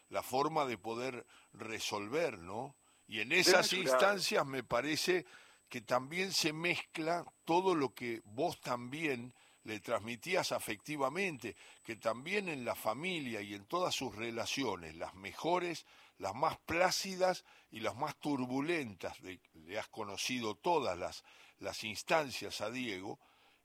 la, 0.08 0.22
forma 0.22 0.66
de 0.66 0.78
poder 0.78 1.26
resolver, 1.52 2.38
¿no? 2.38 2.76
Y 3.06 3.20
en 3.20 3.32
esas 3.32 3.72
instancias 3.72 4.44
me 4.46 4.62
parece 4.62 5.26
que 5.68 5.80
también 5.80 6.32
se 6.32 6.52
mezcla 6.52 7.24
todo 7.44 7.74
lo 7.74 7.94
que 7.94 8.20
vos 8.24 8.60
también 8.60 9.34
le 9.66 9.80
transmitías 9.80 10.52
afectivamente, 10.52 11.56
que 11.82 11.96
también 11.96 12.48
en 12.48 12.64
la 12.64 12.74
familia 12.74 13.40
y 13.40 13.54
en 13.54 13.66
todas 13.66 13.94
sus 13.94 14.14
relaciones, 14.14 14.94
las 14.94 15.14
mejores, 15.14 15.86
las 16.18 16.34
más 16.34 16.58
plácidas 16.58 17.44
y 17.70 17.80
las 17.80 17.96
más 17.96 18.16
turbulentas, 18.16 19.20
le 19.20 19.78
has 19.78 19.88
conocido 19.88 20.56
todas 20.56 20.98
las, 20.98 21.24
las 21.58 21.84
instancias 21.84 22.60
a 22.60 22.70
Diego, 22.70 23.18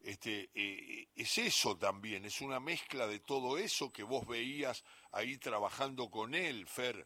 este, 0.03 0.49
eh, 0.55 1.07
es 1.15 1.37
eso 1.37 1.77
también, 1.77 2.25
es 2.25 2.41
una 2.41 2.59
mezcla 2.59 3.05
de 3.05 3.19
todo 3.19 3.57
eso 3.57 3.91
que 3.91 4.03
vos 4.03 4.25
veías 4.27 4.83
ahí 5.11 5.37
trabajando 5.37 6.09
con 6.09 6.33
él, 6.33 6.65
Fer. 6.67 7.05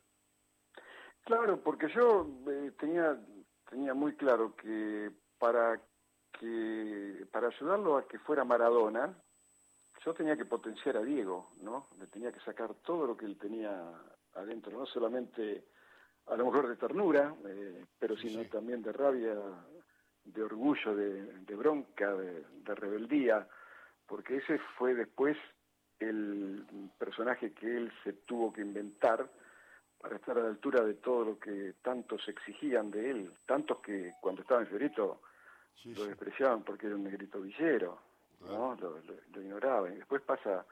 Claro, 1.24 1.62
porque 1.62 1.88
yo 1.94 2.28
eh, 2.48 2.72
tenía, 2.80 3.20
tenía 3.70 3.94
muy 3.94 4.16
claro 4.16 4.56
que 4.56 5.12
para 5.38 5.82
que 6.40 7.26
para 7.32 7.48
ayudarlo 7.48 7.98
a 7.98 8.08
que 8.08 8.20
fuera 8.20 8.44
Maradona, 8.44 9.18
yo 10.06 10.14
tenía 10.14 10.38
que 10.38 10.46
potenciar 10.46 10.98
a 10.98 11.02
Diego, 11.02 11.52
¿no? 11.62 11.88
Le 11.98 12.08
tenía 12.08 12.32
que 12.32 12.42
sacar 12.42 12.74
todo 12.76 13.08
lo 13.08 13.18
que 13.18 13.26
él 13.26 13.38
tenía 13.38 13.92
adentro, 14.36 14.78
no 14.78 14.86
solamente 14.86 15.66
a 16.28 16.36
lo 16.36 16.46
mejor 16.46 16.68
de 16.68 16.76
ternura, 16.76 17.34
eh, 17.46 17.86
pero 18.00 18.18
sino 18.18 18.44
también 18.46 18.82
de 18.82 18.92
rabia, 18.92 19.36
de 20.24 20.44
orgullo, 20.44 20.96
de, 20.96 21.56
bronca, 21.56 22.14
de, 22.14 22.44
rebeldía, 22.76 23.48
porque 24.08 24.38
ese 24.38 24.60
fue 24.78 24.96
después 24.96 25.38
el 26.00 26.66
personaje 26.98 27.54
que 27.54 27.78
él 27.78 27.92
se 28.04 28.14
tuvo 28.14 28.52
que 28.52 28.62
inventar 28.62 29.30
para 30.00 30.18
estar 30.18 30.38
a 30.38 30.42
la 30.42 30.50
altura 30.50 30.84
de 30.84 30.96
todo 30.96 31.26
lo 31.26 31.40
que 31.40 31.76
tantos 31.82 32.28
exigían 32.28 32.92
de 32.92 33.12
él, 33.12 33.32
tantos 33.46 33.80
que 33.80 34.14
cuando 34.22 34.42
estaba 34.42 34.62
en 34.62 34.68
Fiorito 34.68 35.22
lo 35.86 36.06
despreciaban 36.06 36.64
porque 36.64 36.88
era 36.88 36.96
un 36.96 37.04
negrito 37.04 37.40
villero, 37.42 38.00
¿no? 38.42 38.76
Lo, 38.76 39.00
lo, 39.34 39.42
ignoraban. 39.42 39.94
Y 39.94 39.98
después 39.98 40.22
pasa 40.22 40.66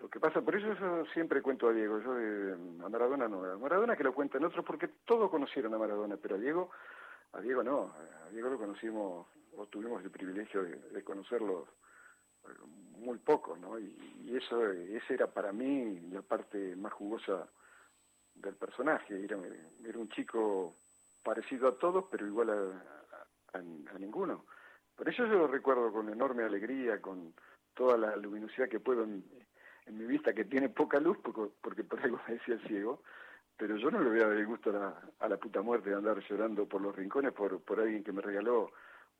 lo 0.00 0.10
que 0.10 0.20
pasa, 0.20 0.42
por 0.42 0.54
eso 0.54 0.74
yo 0.74 1.04
siempre 1.06 1.40
cuento 1.40 1.68
a 1.68 1.72
Diego, 1.72 2.00
yo 2.00 2.12
a 2.84 2.88
Maradona 2.88 3.28
no, 3.28 3.44
a 3.44 3.56
Maradona 3.56 3.96
que 3.96 4.04
lo 4.04 4.14
cuentan 4.14 4.44
otros 4.44 4.64
porque 4.64 4.88
todos 5.04 5.30
conocieron 5.30 5.72
a 5.74 5.78
Maradona, 5.78 6.16
pero 6.16 6.36
a 6.36 6.38
Diego, 6.38 6.70
a 7.32 7.40
Diego 7.40 7.62
no, 7.62 7.94
a 8.26 8.30
Diego 8.30 8.50
lo 8.50 8.58
conocimos, 8.58 9.26
o 9.56 9.66
tuvimos 9.66 10.04
el 10.04 10.10
privilegio 10.10 10.62
de, 10.64 11.02
conocerlo 11.02 11.66
eh, 12.44 12.48
muy 12.98 13.18
poco, 13.18 13.56
¿no? 13.56 13.78
Y, 13.78 14.36
eso, 14.36 14.70
esa 14.70 15.14
era 15.14 15.26
para 15.28 15.52
mí 15.52 16.00
la 16.10 16.20
parte 16.20 16.76
más 16.76 16.92
jugosa 16.92 17.48
del 18.34 18.54
personaje, 18.54 19.24
era, 19.24 19.38
un 19.38 20.08
chico 20.10 20.76
parecido 21.22 21.68
a 21.68 21.78
todos, 21.78 22.04
pero 22.10 22.26
igual 22.26 22.50
a, 22.50 23.58
a 23.58 23.98
ninguno. 23.98 24.44
Por 24.94 25.08
eso 25.08 25.26
yo 25.26 25.34
lo 25.34 25.46
recuerdo 25.46 25.90
con 25.90 26.10
enorme 26.10 26.44
alegría, 26.44 27.00
con 27.00 27.32
toda 27.72 27.96
la 27.96 28.16
luminosidad 28.16 28.68
que 28.68 28.80
puedo 28.80 29.04
en, 29.04 29.24
en 29.86 29.98
mi 29.98 30.04
vista 30.04 30.32
que 30.34 30.44
tiene 30.44 30.68
poca 30.68 31.00
luz, 31.00 31.18
porque, 31.22 31.52
porque 31.60 31.84
por 31.84 32.00
algo 32.00 32.20
me 32.26 32.34
decía 32.34 32.54
el 32.54 32.66
ciego, 32.66 33.02
pero 33.56 33.76
yo 33.76 33.90
no 33.90 34.00
le 34.00 34.10
voy 34.10 34.20
a 34.20 34.28
dar 34.28 34.36
el 34.36 34.46
gusto 34.46 34.70
a 34.70 34.72
la, 34.72 35.02
a 35.20 35.28
la 35.28 35.36
puta 35.36 35.62
muerte 35.62 35.90
de 35.90 35.96
andar 35.96 36.20
llorando 36.28 36.66
por 36.66 36.80
los 36.80 36.94
rincones 36.94 37.32
por, 37.32 37.60
por 37.60 37.80
alguien 37.80 38.04
que 38.04 38.12
me 38.12 38.20
regaló 38.20 38.72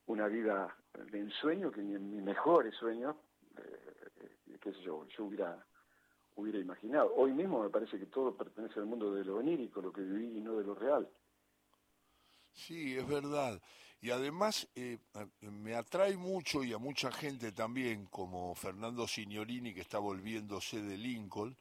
una 0.06 0.28
vida 0.28 0.76
de 1.10 1.18
ensueño, 1.18 1.70
que 1.70 1.82
ni 1.82 1.94
en 1.94 2.10
mis 2.10 2.22
mejores 2.22 2.74
sueños, 2.74 3.16
eh, 3.58 4.58
qué 4.60 4.72
sé 4.72 4.80
yo, 4.82 5.06
yo 5.08 5.24
hubiera, 5.24 5.64
hubiera 6.36 6.58
imaginado. 6.58 7.12
Hoy 7.14 7.32
mismo 7.32 7.62
me 7.62 7.70
parece 7.70 7.98
que 7.98 8.06
todo 8.06 8.36
pertenece 8.36 8.78
al 8.78 8.86
mundo 8.86 9.14
de 9.14 9.24
lo 9.24 9.36
onírico, 9.36 9.80
lo 9.80 9.92
que 9.92 10.02
viví 10.02 10.38
y 10.38 10.40
no 10.40 10.56
de 10.56 10.64
lo 10.64 10.74
real. 10.74 11.08
Sí, 12.56 12.96
es 12.96 13.06
verdad. 13.06 13.60
Y 14.00 14.10
además 14.10 14.66
eh, 14.74 14.98
me 15.40 15.74
atrae 15.74 16.16
mucho 16.16 16.64
y 16.64 16.72
a 16.72 16.78
mucha 16.78 17.12
gente 17.12 17.52
también, 17.52 18.06
como 18.06 18.54
Fernando 18.54 19.06
Signorini, 19.06 19.74
que 19.74 19.82
está 19.82 19.98
volviéndose 19.98 20.80
de 20.80 20.96
Lincoln 20.96 21.56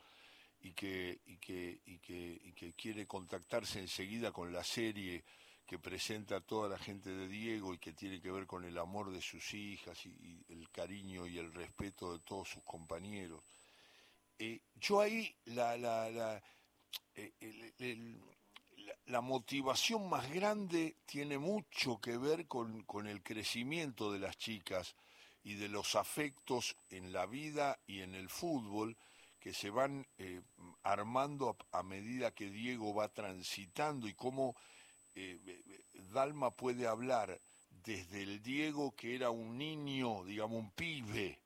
y 0.62 0.72
que, 0.74 1.20
y 1.26 1.38
que, 1.38 1.82
y 1.86 2.00
que, 2.00 2.42
y 2.44 2.54
que 2.54 2.74
quiere 2.74 3.06
contactarse 3.06 3.80
enseguida 3.80 4.32
con 4.32 4.52
la 4.52 4.64
serie 4.64 5.24
que 5.66 5.80
presenta 5.80 6.42
toda 6.42 6.70
la 6.70 6.78
gente 6.78 7.10
de 7.10 7.28
Diego 7.28 7.74
y 7.74 7.80
que 7.80 7.94
tiene 7.94 8.22
que 8.22 8.32
ver 8.32 8.46
con 8.46 8.64
el 8.64 8.78
amor 8.78 9.12
de 9.12 9.22
sus 9.22 9.54
hijas 9.54 10.06
y, 10.06 10.46
el 10.50 10.70
cariño 10.70 11.26
y 11.26 11.40
el 11.40 11.52
respeto 11.54 12.14
de 12.14 12.20
todos 12.20 12.50
sus 12.50 12.64
compañeros. 12.64 13.42
Eh, 14.38 14.62
yo 14.76 15.02
ahí 15.02 15.36
la, 15.46 15.76
la, 15.78 16.10
la 16.12 16.44
eh, 17.16 17.34
el, 17.80 18.22
la 19.06 19.22
motivación 19.22 20.10
más 20.10 20.32
grande 20.32 20.98
tiene 21.06 21.38
mucho 21.38 22.00
que 22.00 22.18
ver 22.18 22.48
con, 22.48 22.84
con, 22.84 23.08
el 23.08 23.22
crecimiento 23.24 24.12
de 24.12 24.20
las 24.20 24.38
chicas 24.38 24.96
y 25.44 25.56
de 25.56 25.70
los 25.70 25.96
afectos 25.96 26.76
en 26.90 27.14
la 27.14 27.26
vida 27.26 27.80
y 27.86 28.02
en 28.02 28.16
el 28.16 28.30
fútbol 28.30 28.98
que 29.40 29.54
se 29.54 29.70
van 29.70 30.08
eh, 30.18 30.42
armando 30.82 31.56
a, 31.72 31.84
medida 31.84 32.34
que 32.34 32.50
Diego 32.50 32.96
va 32.96 33.10
transitando 33.10 34.08
y 34.08 34.16
cómo 34.16 34.56
eh, 35.14 35.40
Dalma 36.12 36.50
puede 36.50 36.88
hablar 36.88 37.40
desde 37.84 38.24
el 38.24 38.42
Diego 38.42 38.96
que 38.96 39.16
era 39.16 39.30
un 39.30 39.58
niño, 39.58 40.24
digamos 40.24 40.60
un 40.60 40.72
pibe, 40.72 41.40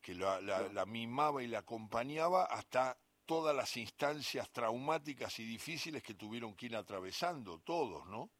que 0.00 0.14
la, 0.14 0.40
la 0.40 0.86
mimaba 0.86 1.42
y 1.42 1.46
la 1.46 1.58
acompañaba, 1.58 2.44
hasta 2.46 2.96
todas 3.26 3.54
las 3.54 3.76
instancias 3.76 4.50
traumáticas 4.50 5.38
y 5.40 5.44
difíciles 5.44 6.02
que 6.02 6.14
tuvieron 6.14 6.54
que 6.54 6.66
ir 6.66 6.76
atravesando, 6.76 7.60
todos, 7.60 8.06
¿no? 8.06 8.30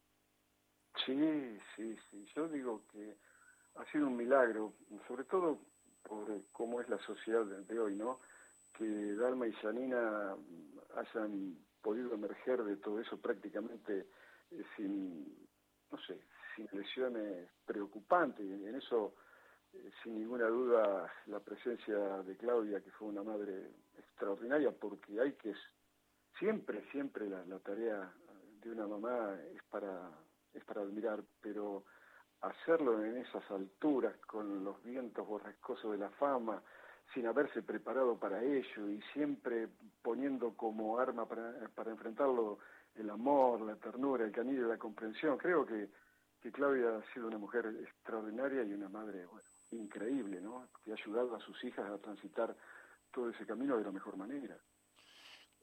Sí, 1.07 1.59
sí, 1.75 1.97
sí. 2.11 2.27
Yo 2.35 2.49
digo 2.49 2.83
que 2.91 3.17
ha 3.77 3.85
sido 3.91 4.07
un 4.07 4.17
milagro, 4.17 4.75
sobre 5.09 5.25
todo 5.25 5.59
por 6.03 6.29
cómo 6.53 6.81
es 6.81 6.89
la 6.89 6.99
sociedad 6.99 7.45
de 7.45 7.79
hoy, 7.79 7.95
¿no? 7.95 8.21
Que 8.75 8.85
Dalma 9.15 9.47
y 9.47 9.53
Janina 9.55 10.37
hayan 10.97 11.57
podido 11.81 12.15
emerger 12.15 12.62
de 12.62 12.77
todo 12.77 13.01
eso 13.01 13.19
prácticamente 13.19 14.07
eh, 14.51 14.65
sin, 14.77 15.49
no 15.91 15.99
sé, 16.07 16.21
sin 16.55 16.69
lesiones 16.73 17.49
preocupantes. 17.65 18.45
En 18.45 18.75
eso 18.75 19.15
sin 20.02 20.19
ninguna 20.19 20.47
duda 20.47 21.12
la 21.26 21.41
presencia 21.41 21.97
de 22.23 22.37
Claudia, 22.37 22.81
que 22.81 22.91
fue 22.93 23.09
una 23.09 23.23
madre 23.23 23.71
extraordinaria, 23.99 24.71
porque 24.71 25.21
hay 25.21 25.33
que 25.35 25.55
siempre, 26.38 26.83
siempre 26.91 27.29
la, 27.29 27.59
tarea 27.61 28.12
de 28.62 28.71
una 28.71 28.87
mamá 28.87 29.37
es 29.55 29.62
para, 29.64 30.11
es 30.52 30.64
para 30.64 30.83
admirar, 30.83 31.23
pero 31.41 31.85
hacerlo 32.41 33.05
en 33.05 33.19
esas 33.19 33.49
alturas, 33.50 34.14
con 34.26 34.64
los 34.64 34.83
vientos 34.83 35.26
borrascosos 35.26 35.93
de 35.93 35.99
la 35.99 36.11
fama, 36.11 36.62
sin 37.14 37.26
haberse 37.26 37.62
preparado 37.62 38.19
para 38.19 38.43
ello 38.43 38.88
y 38.88 39.00
siempre 39.12 39.69
poniendo 40.02 40.57
como 40.57 40.99
arma 40.99 41.26
para, 41.26 41.69
para 41.75 41.91
enfrentarlo 41.91 42.59
el 42.95 43.11
amor, 43.11 43.61
la 43.61 43.76
ternura, 43.76 44.25
el 44.25 44.33
canillo, 44.33 44.67
la 44.67 44.79
comprensión. 44.79 45.37
Creo 45.38 45.67
que, 45.67 45.88
que 46.41 46.52
Claudia 46.52 46.97
ha 46.97 47.12
sido 47.12 47.26
una 47.26 47.38
mujer 47.38 47.67
extraordinaria 47.83 48.62
y 48.62 48.73
una 48.73 48.88
madre, 48.88 49.26
bueno, 49.26 49.51
increíble, 49.73 50.41
¿no? 50.41 50.69
Que 50.85 50.93
ha 50.93 50.95
ayudado 50.95 51.35
a 51.35 51.41
sus 51.41 51.62
hijas 51.64 51.88
a 51.91 51.99
transitar 51.99 52.57
todo 53.11 53.31
ese 53.31 53.47
camino 53.47 53.76
de 53.76 53.85
la 53.85 53.93
mejor 53.93 54.17
manera. 54.17 54.59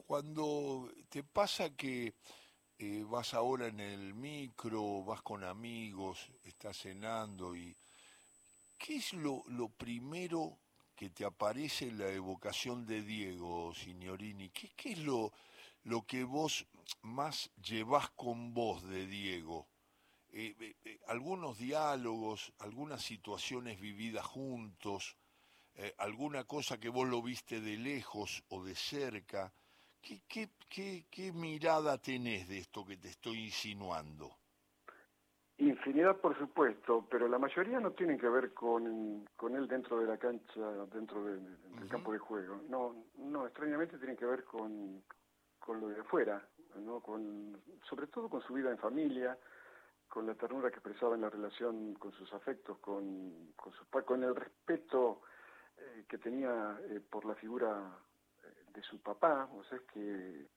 Cuando 0.06 0.92
te 1.10 1.24
pasa 1.24 1.76
que 1.76 2.14
eh, 2.78 3.04
vas 3.06 3.34
ahora 3.34 3.68
en 3.68 3.80
el 3.80 4.14
micro, 4.14 5.04
vas 5.04 5.22
con 5.22 5.44
amigos, 5.44 6.32
estás 6.44 6.78
cenando 6.78 7.56
y 7.56 7.76
¿qué 8.78 8.96
es 8.98 9.14
lo, 9.14 9.44
lo 9.48 9.70
primero 9.70 10.60
que 10.96 11.10
te 11.10 11.26
aparece 11.26 11.90
en 11.90 11.98
la 11.98 12.10
evocación 12.10 12.86
de 12.86 13.02
Diego, 13.02 13.74
signorini? 13.74 14.50
¿Qué, 14.50 14.72
qué 14.76 14.94
es 14.94 15.00
lo, 15.00 15.32
lo 15.84 16.04
que 16.04 16.24
vos 16.24 16.66
más 17.02 17.52
llevas 17.62 18.10
con 18.12 18.54
vos 18.54 18.84
de 18.84 19.06
Diego? 19.08 19.69
Eh, 20.32 20.56
eh, 20.60 20.76
eh, 20.86 21.00
algunos 21.08 21.58
diálogos, 21.58 22.54
algunas 22.60 23.02
situaciones 23.02 23.80
vividas 23.80 24.26
juntos, 24.26 25.18
eh, 25.76 25.94
alguna 25.98 26.44
cosa 26.44 26.80
que 26.80 26.90
vos 26.90 27.08
lo 27.08 27.22
viste 27.22 27.62
de 27.62 27.78
lejos 27.78 28.44
o 28.50 28.64
de 28.64 28.76
cerca. 28.76 29.52
¿Qué, 30.02 30.22
qué, 30.28 30.50
qué, 30.70 31.06
qué 31.10 31.32
mirada 31.32 31.98
tenés 31.98 32.48
de 32.48 32.60
esto 32.60 32.86
que 32.86 32.98
te 32.98 33.10
estoy 33.10 33.46
insinuando? 33.46 34.38
Infinidad, 35.58 36.16
por 36.18 36.38
supuesto, 36.38 37.06
pero 37.10 37.28
la 37.28 37.38
mayoría 37.38 37.82
no 37.82 37.92
tienen 37.92 38.18
que 38.18 38.30
ver 38.30 38.54
con, 38.54 39.28
con 39.36 39.56
él 39.58 39.68
dentro 39.68 40.00
de 40.00 40.08
la 40.08 40.18
cancha, 40.18 40.62
dentro 40.94 41.26
del 41.26 41.58
campo 41.90 42.14
de 42.14 42.20
juego. 42.20 42.62
No, 42.70 42.96
no, 43.18 43.46
extrañamente 43.46 43.98
tienen 43.98 44.16
que 44.16 44.26
ver 44.26 44.46
con, 44.46 45.04
con 45.60 45.82
lo 45.82 45.90
de 45.90 46.00
afuera, 46.00 46.42
¿no? 46.76 47.02
con, 47.02 47.62
sobre 47.90 48.08
todo 48.08 48.30
con 48.30 48.42
su 48.42 48.54
vida 48.54 48.72
en 48.72 48.78
familia, 48.78 49.38
con 50.10 50.26
la 50.26 50.34
ternura 50.34 50.70
que 50.70 50.78
expresaba 50.78 51.16
en 51.16 51.22
la 51.22 51.30
relación 51.30 51.94
con 51.94 52.12
sus 52.14 52.34
afectos, 52.34 52.80
con, 52.80 53.54
con, 53.56 53.72
su, 53.74 53.86
con 53.88 54.24
el 54.24 54.36
respeto 54.36 55.22
eh, 55.78 56.06
que 56.10 56.18
tenía 56.18 56.80
eh, 56.90 57.00
por 57.00 57.26
la 57.26 57.36
figura 57.36 57.98
eh, 58.44 58.72
de 58.74 58.82
su 58.82 59.02
papá. 59.02 59.48
O 59.56 59.64
sea, 59.64 59.78
es 59.78 59.84
que 59.86 60.48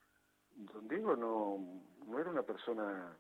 Don 0.57 0.89
Diego 0.89 1.15
no, 1.15 1.83
no 2.07 2.19
era 2.19 2.31
una 2.31 2.43
persona 2.43 3.17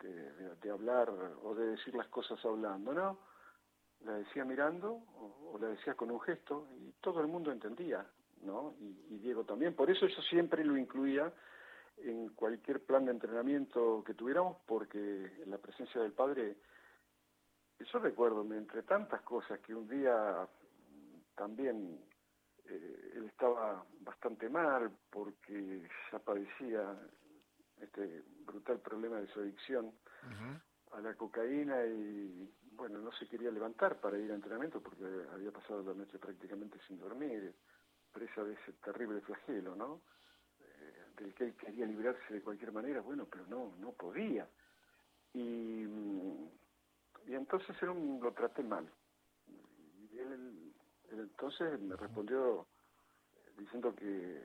de, 0.00 0.70
hablar 0.70 1.10
o 1.42 1.54
de 1.54 1.66
decir 1.68 1.94
las 1.94 2.08
cosas 2.08 2.38
hablando, 2.44 2.92
¿no? 2.92 3.18
La 4.04 4.12
decía 4.12 4.44
mirando 4.44 5.02
o, 5.16 5.58
la 5.60 5.68
decía 5.68 5.94
con 5.94 6.10
un 6.10 6.20
gesto 6.20 6.68
y 6.78 6.92
todo 7.00 7.20
el 7.20 7.26
mundo 7.26 7.50
entendía, 7.50 8.06
¿no? 8.42 8.74
Y, 8.80 9.18
Diego 9.18 9.44
también. 9.44 9.74
Por 9.74 9.90
eso 9.90 10.06
yo 10.06 10.22
siempre 10.22 10.64
lo 10.64 10.76
incluía 10.76 11.32
en 12.04 12.30
cualquier 12.30 12.84
plan 12.84 13.04
de 13.04 13.12
entrenamiento 13.12 14.02
que 14.04 14.14
tuviéramos 14.14 14.58
porque 14.66 15.42
la 15.46 15.58
presencia 15.58 16.00
del 16.00 16.12
padre, 16.12 16.56
yo 17.78 17.98
recuerdo, 17.98 18.42
entre 18.54 18.82
tantas 18.82 19.22
cosas, 19.22 19.60
que 19.60 19.74
un 19.74 19.88
día 19.88 20.46
también 21.34 22.00
eh, 22.66 23.12
él 23.16 23.26
estaba 23.26 23.84
bastante 24.00 24.48
mal 24.48 24.90
porque 25.10 25.88
ya 26.12 26.18
padecía 26.18 26.96
este 27.80 28.22
brutal 28.44 28.80
problema 28.80 29.20
de 29.20 29.28
su 29.28 29.40
adicción 29.40 29.92
a 30.92 31.00
la 31.00 31.14
cocaína 31.14 31.84
y 31.86 32.52
bueno, 32.72 32.98
no 32.98 33.12
se 33.12 33.28
quería 33.28 33.50
levantar 33.50 34.00
para 34.00 34.18
ir 34.18 34.30
a 34.30 34.34
entrenamiento 34.34 34.80
porque 34.80 35.04
había 35.32 35.52
pasado 35.52 35.82
la 35.82 35.94
noche 35.94 36.18
prácticamente 36.18 36.78
sin 36.86 36.98
dormir, 36.98 37.54
presa 38.12 38.44
de 38.44 38.54
ese 38.54 38.72
terrible 38.84 39.20
flagelo, 39.20 39.76
¿no? 39.76 40.00
Eh, 41.18 41.22
del 41.22 41.34
que 41.34 41.44
él 41.44 41.54
quería 41.54 41.86
librarse 41.86 42.32
de 42.32 42.42
cualquier 42.42 42.72
manera, 42.72 43.00
bueno, 43.00 43.26
pero 43.30 43.46
no, 43.46 43.74
no 43.78 43.92
podía. 43.92 44.48
Y, 45.34 45.84
y 47.26 47.34
entonces 47.34 47.76
él 47.82 48.18
lo 48.20 48.32
traté 48.32 48.62
mal. 48.62 48.88
Y 50.10 50.18
él, 50.18 50.72
entonces 51.10 51.80
me 51.80 51.96
respondió 51.96 52.66
diciendo 53.56 53.94
que 53.94 54.42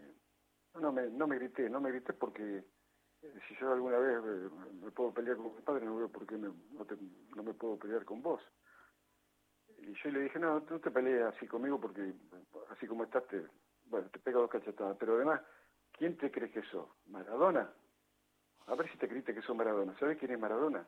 no 0.80 0.92
me, 0.92 1.10
no 1.10 1.28
me 1.28 1.38
grité, 1.38 1.70
no 1.70 1.80
me 1.80 1.92
grité 1.92 2.14
porque 2.14 2.64
si 3.22 3.56
yo 3.60 3.72
alguna 3.72 4.00
vez 4.00 4.52
me, 4.82 4.92
puedo 4.92 5.14
pelear 5.14 5.38
con 5.38 5.56
mi 5.56 5.62
padre, 5.62 5.86
no 5.86 5.96
veo 5.96 6.10
por 6.10 6.26
qué 6.26 6.38
no, 6.38 6.56
no 7.36 7.44
me 7.44 7.54
puedo 7.54 7.78
pelear 7.78 8.04
con 8.04 8.22
vos. 8.22 8.42
Y 9.78 9.94
yo 9.94 10.12
le 10.12 10.22
dije, 10.22 10.40
no, 10.40 10.60
no 10.60 10.80
te 10.80 10.92
pelees 10.92 11.24
así 11.24 11.48
conmigo 11.48 11.80
porque 11.80 12.14
así 12.70 12.88
como 12.88 13.04
estás, 13.04 13.26
te, 13.28 13.46
bueno, 13.86 14.10
te 14.10 14.20
pega 14.20 14.40
dos 14.40 14.50
cachetadas. 14.50 14.98
Pero 14.98 15.16
además, 15.16 15.42
¿quién 16.04 16.18
te 16.18 16.30
crees 16.30 16.52
que 16.52 16.62
sos? 16.64 16.90
¿Maradona? 17.08 17.72
A 18.68 18.76
ver 18.76 18.92
si 18.92 18.98
te 18.98 19.08
creíste 19.08 19.34
que 19.34 19.42
sos 19.42 19.56
Maradona. 19.56 19.98
¿Sabes 19.98 20.18
quién 20.18 20.32
es 20.32 20.38
Maradona? 20.38 20.86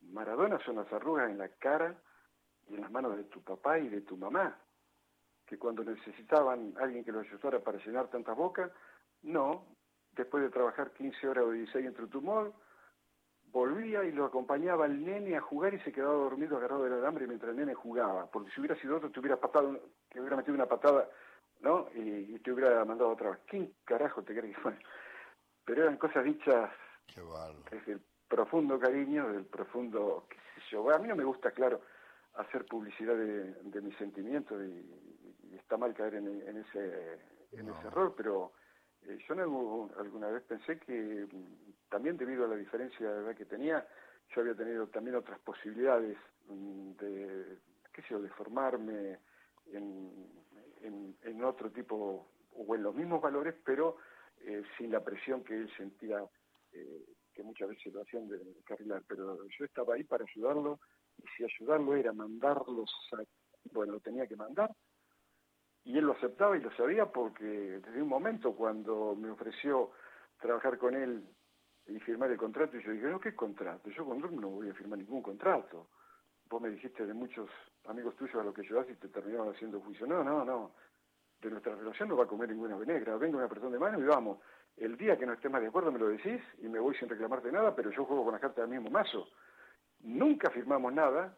Maradona 0.00 0.58
son 0.64 0.76
las 0.76 0.90
arrugas 0.90 1.28
en 1.28 1.36
la 1.36 1.50
cara 1.50 1.94
y 2.66 2.76
en 2.76 2.80
las 2.80 2.90
manos 2.90 3.14
de 3.14 3.24
tu 3.24 3.42
papá 3.42 3.78
y 3.78 3.90
de 3.90 4.00
tu 4.00 4.16
mamá. 4.16 4.58
Que 5.44 5.58
cuando 5.58 5.84
necesitaban 5.84 6.72
alguien 6.80 7.04
que 7.04 7.12
los 7.12 7.26
ayudara 7.26 7.60
para 7.60 7.76
llenar 7.76 8.08
tantas 8.08 8.34
bocas, 8.34 8.72
no, 9.20 9.66
después 10.12 10.42
de 10.42 10.48
trabajar 10.48 10.92
15 10.92 11.28
horas 11.28 11.44
o 11.44 11.50
16 11.50 11.84
en 11.84 11.92
Trutumol, 11.92 12.54
volvía 13.52 14.02
y 14.02 14.12
lo 14.12 14.24
acompañaba 14.24 14.86
el 14.86 15.04
nene 15.04 15.36
a 15.36 15.42
jugar 15.42 15.74
y 15.74 15.80
se 15.80 15.92
quedaba 15.92 16.14
dormido 16.14 16.56
agarrado 16.56 16.84
del 16.84 16.94
alambre 16.94 17.26
mientras 17.26 17.50
el 17.50 17.58
nene 17.58 17.74
jugaba, 17.74 18.30
porque 18.30 18.50
si 18.52 18.60
hubiera 18.60 18.80
sido 18.80 18.96
otro 18.96 19.10
te 19.10 19.20
hubiera 19.20 19.36
patado, 19.36 19.78
te 20.08 20.20
hubiera 20.20 20.36
metido 20.38 20.54
una 20.54 20.66
patada, 20.66 21.06
¿no? 21.60 21.88
Y, 21.94 22.38
te 22.40 22.52
hubiera 22.52 22.84
mandado 22.84 23.10
otra 23.10 23.30
vez. 23.30 23.40
¿Quién 23.46 23.72
carajo 23.84 24.22
te 24.22 24.34
crees 24.36 24.54
que 24.56 24.62
fue? 24.62 24.78
Pero 25.64 25.82
eran 25.82 25.96
cosas 25.96 26.24
dichas 26.24 26.70
desde 27.70 27.92
el 27.92 28.00
profundo 28.28 28.78
cariño, 28.78 29.28
del 29.32 29.46
profundo, 29.46 30.26
qué 30.28 30.36
sé 30.36 30.60
yo. 30.70 30.90
a 30.90 30.98
mí 30.98 31.08
no 31.08 31.16
me 31.16 31.24
gusta, 31.24 31.50
claro, 31.50 31.80
hacer 32.34 32.66
publicidad 32.66 33.16
de, 33.16 33.80
mis 33.80 33.96
sentimientos 33.96 34.62
y, 34.62 35.54
está 35.56 35.76
mal 35.76 35.94
caer 35.94 36.16
en, 36.16 36.58
ese, 36.58 37.18
en 37.52 37.68
ese 37.68 37.86
error, 37.86 38.14
pero 38.16 38.52
eh, 39.02 39.18
yo 39.26 39.34
alguna 39.98 40.28
vez 40.28 40.42
pensé 40.42 40.78
que 40.78 41.26
mm, 41.30 41.88
también 41.88 42.16
debido 42.16 42.44
a 42.44 42.48
la 42.48 42.56
diferencia 42.56 43.10
de 43.10 43.24
edad 43.24 43.34
que 43.34 43.46
tenía, 43.46 43.86
yo 44.34 44.40
había 44.42 44.54
tenido 44.54 44.86
también 44.88 45.16
otras 45.16 45.38
posibilidades 45.40 46.16
mm, 46.48 46.90
de, 46.92 47.58
qué 47.92 48.02
sé 48.02 48.08
yo, 48.10 48.20
de 48.20 48.28
formarme 48.30 49.18
en, 49.72 50.28
en, 50.86 51.44
otro 51.44 51.70
tipo, 51.70 52.28
o 52.52 52.74
en 52.74 52.82
los 52.82 52.94
mismos 52.94 53.20
valores, 53.20 53.54
pero 53.64 53.96
eh, 54.40 54.62
sin 54.76 54.90
la 54.90 55.02
presión 55.02 55.42
que 55.44 55.54
él 55.54 55.70
sentía, 55.76 56.22
eh, 56.72 57.04
que 57.34 57.42
muchas 57.42 57.68
veces 57.68 57.92
lo 57.92 58.02
hacían 58.02 58.28
de 58.28 58.40
carrilar. 58.64 59.02
Pero 59.06 59.38
yo 59.58 59.64
estaba 59.64 59.94
ahí 59.94 60.04
para 60.04 60.24
ayudarlo, 60.24 60.80
y 61.18 61.24
si 61.36 61.44
ayudarlo 61.44 61.96
era 61.96 62.12
mandarlos 62.12 62.90
a, 63.12 63.22
bueno, 63.72 63.94
lo 63.94 64.00
tenía 64.00 64.26
que 64.26 64.36
mandar, 64.36 64.70
y 65.84 65.96
él 65.96 66.04
lo 66.04 66.12
aceptaba 66.12 66.56
y 66.56 66.60
lo 66.60 66.70
sabía 66.72 67.06
porque 67.06 67.44
desde 67.44 68.02
un 68.02 68.08
momento 68.08 68.54
cuando 68.56 69.14
me 69.14 69.30
ofreció 69.30 69.92
trabajar 70.40 70.78
con 70.78 70.94
él 70.96 71.24
y 71.86 72.00
firmar 72.00 72.30
el 72.30 72.36
contrato, 72.36 72.76
y 72.76 72.82
yo 72.82 72.90
dije, 72.90 73.06
no, 73.06 73.20
¿qué 73.20 73.34
contrato? 73.36 73.88
Yo 73.90 74.04
con 74.04 74.20
no 74.20 74.48
voy 74.48 74.68
a 74.68 74.74
firmar 74.74 74.98
ningún 74.98 75.22
contrato. 75.22 75.88
Vos 76.48 76.62
me 76.62 76.70
dijiste 76.70 77.06
de 77.06 77.14
muchos 77.14 77.50
amigos 77.86 78.14
tuyos 78.16 78.36
a 78.36 78.44
los 78.44 78.54
que 78.54 78.62
ayudás 78.62 78.88
y 78.90 78.94
te 78.94 79.08
terminaban 79.08 79.54
haciendo 79.54 79.80
juicio. 79.80 80.06
No, 80.06 80.22
no, 80.22 80.44
no. 80.44 80.72
De 81.40 81.50
nuestra 81.50 81.74
relación 81.74 82.08
no 82.08 82.16
va 82.16 82.24
a 82.24 82.28
comer 82.28 82.48
ninguna 82.48 82.76
venegra. 82.76 83.16
Venga 83.16 83.38
una 83.38 83.48
persona 83.48 83.72
de 83.72 83.78
mano 83.78 83.98
y 83.98 84.04
vamos. 84.04 84.38
El 84.76 84.96
día 84.96 85.16
que 85.16 85.26
no 85.26 85.32
estés 85.32 85.50
más 85.50 85.60
de 85.60 85.68
acuerdo 85.68 85.90
me 85.90 85.98
lo 85.98 86.08
decís 86.08 86.40
y 86.58 86.68
me 86.68 86.78
voy 86.78 86.94
sin 86.96 87.08
reclamarte 87.08 87.50
nada, 87.50 87.74
pero 87.74 87.90
yo 87.90 88.04
juego 88.04 88.24
con 88.24 88.32
las 88.32 88.40
cartas 88.40 88.68
del 88.68 88.78
mismo 88.78 88.90
mazo. 88.90 89.28
Nunca 90.00 90.50
firmamos 90.50 90.92
nada, 90.92 91.36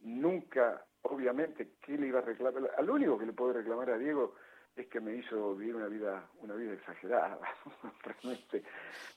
nunca 0.00 0.84
obviamente, 1.02 1.74
¿qué 1.80 1.98
le 1.98 2.08
iba 2.08 2.20
a 2.20 2.22
reclamar? 2.22 2.62
Lo 2.84 2.94
único 2.94 3.18
que 3.18 3.26
le 3.26 3.32
puedo 3.32 3.52
reclamar 3.52 3.90
a 3.90 3.98
Diego 3.98 4.34
es 4.76 4.86
que 4.88 5.00
me 5.00 5.16
hizo 5.16 5.54
vivir 5.54 5.74
una 5.74 5.88
vida, 5.88 6.28
una 6.42 6.54
vida 6.54 6.74
exagerada, 6.74 7.38
realmente. 8.02 8.62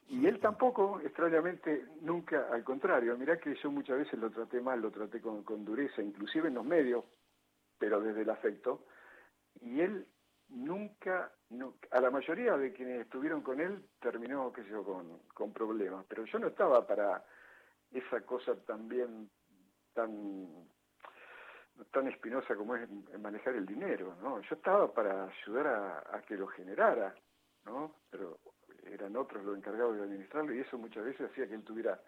Y 0.07 0.25
él 0.25 0.39
tampoco, 0.39 1.01
extrañamente, 1.01 1.85
nunca, 2.01 2.47
al 2.51 2.63
contrario, 2.63 3.17
mirá 3.17 3.37
que 3.37 3.53
yo 3.55 3.69
muchas 3.69 3.97
veces 3.97 4.17
lo 4.19 4.31
traté 4.31 4.61
mal, 4.61 4.81
lo 4.81 4.89
traté 4.89 5.19
con, 5.19 5.43
dureza, 5.65 6.01
inclusive 6.01 6.47
en 6.47 6.55
los 6.55 6.65
medios, 6.65 7.03
pero 7.77 7.99
desde 8.01 8.21
el 8.21 8.29
afecto, 8.29 8.85
y 9.61 9.81
él 9.81 10.07
nunca, 10.47 11.31
a 11.91 11.99
la 11.99 12.09
mayoría 12.09 12.57
de 12.57 12.71
quienes 12.71 13.01
estuvieron 13.01 13.41
con 13.41 13.59
él 13.59 13.85
terminó, 13.99 14.53
qué 14.53 14.63
sé 14.63 14.69
yo, 14.69 14.83
con, 14.83 15.19
con 15.33 15.51
problemas, 15.51 16.05
pero 16.07 16.23
yo 16.25 16.39
no 16.39 16.47
estaba 16.47 16.87
para 16.87 17.23
esa 17.91 18.21
cosa 18.21 18.55
también 18.65 19.29
tan 19.93 20.47
tan 21.85 22.07
espinosa 22.07 22.55
como 22.55 22.75
es 22.75 22.89
manejar 23.19 23.55
el 23.55 23.65
dinero, 23.65 24.15
¿no? 24.21 24.41
Yo 24.41 24.55
estaba 24.55 24.93
para 24.93 25.25
ayudar 25.25 25.67
a, 26.11 26.21
que 26.21 26.35
lo 26.35 26.47
generara, 26.47 27.13
¿no? 27.65 27.95
Pero 28.09 28.39
eran 28.85 29.15
otros 29.15 29.43
los 29.43 29.57
encargados 29.57 29.95
de 29.97 30.03
administrarlo 30.03 30.53
y 30.53 30.59
eso 30.59 30.77
muchas 30.77 31.05
veces 31.05 31.29
hacía 31.29 31.47
que 31.47 31.55
él 31.55 31.63
tuviera 31.63 31.99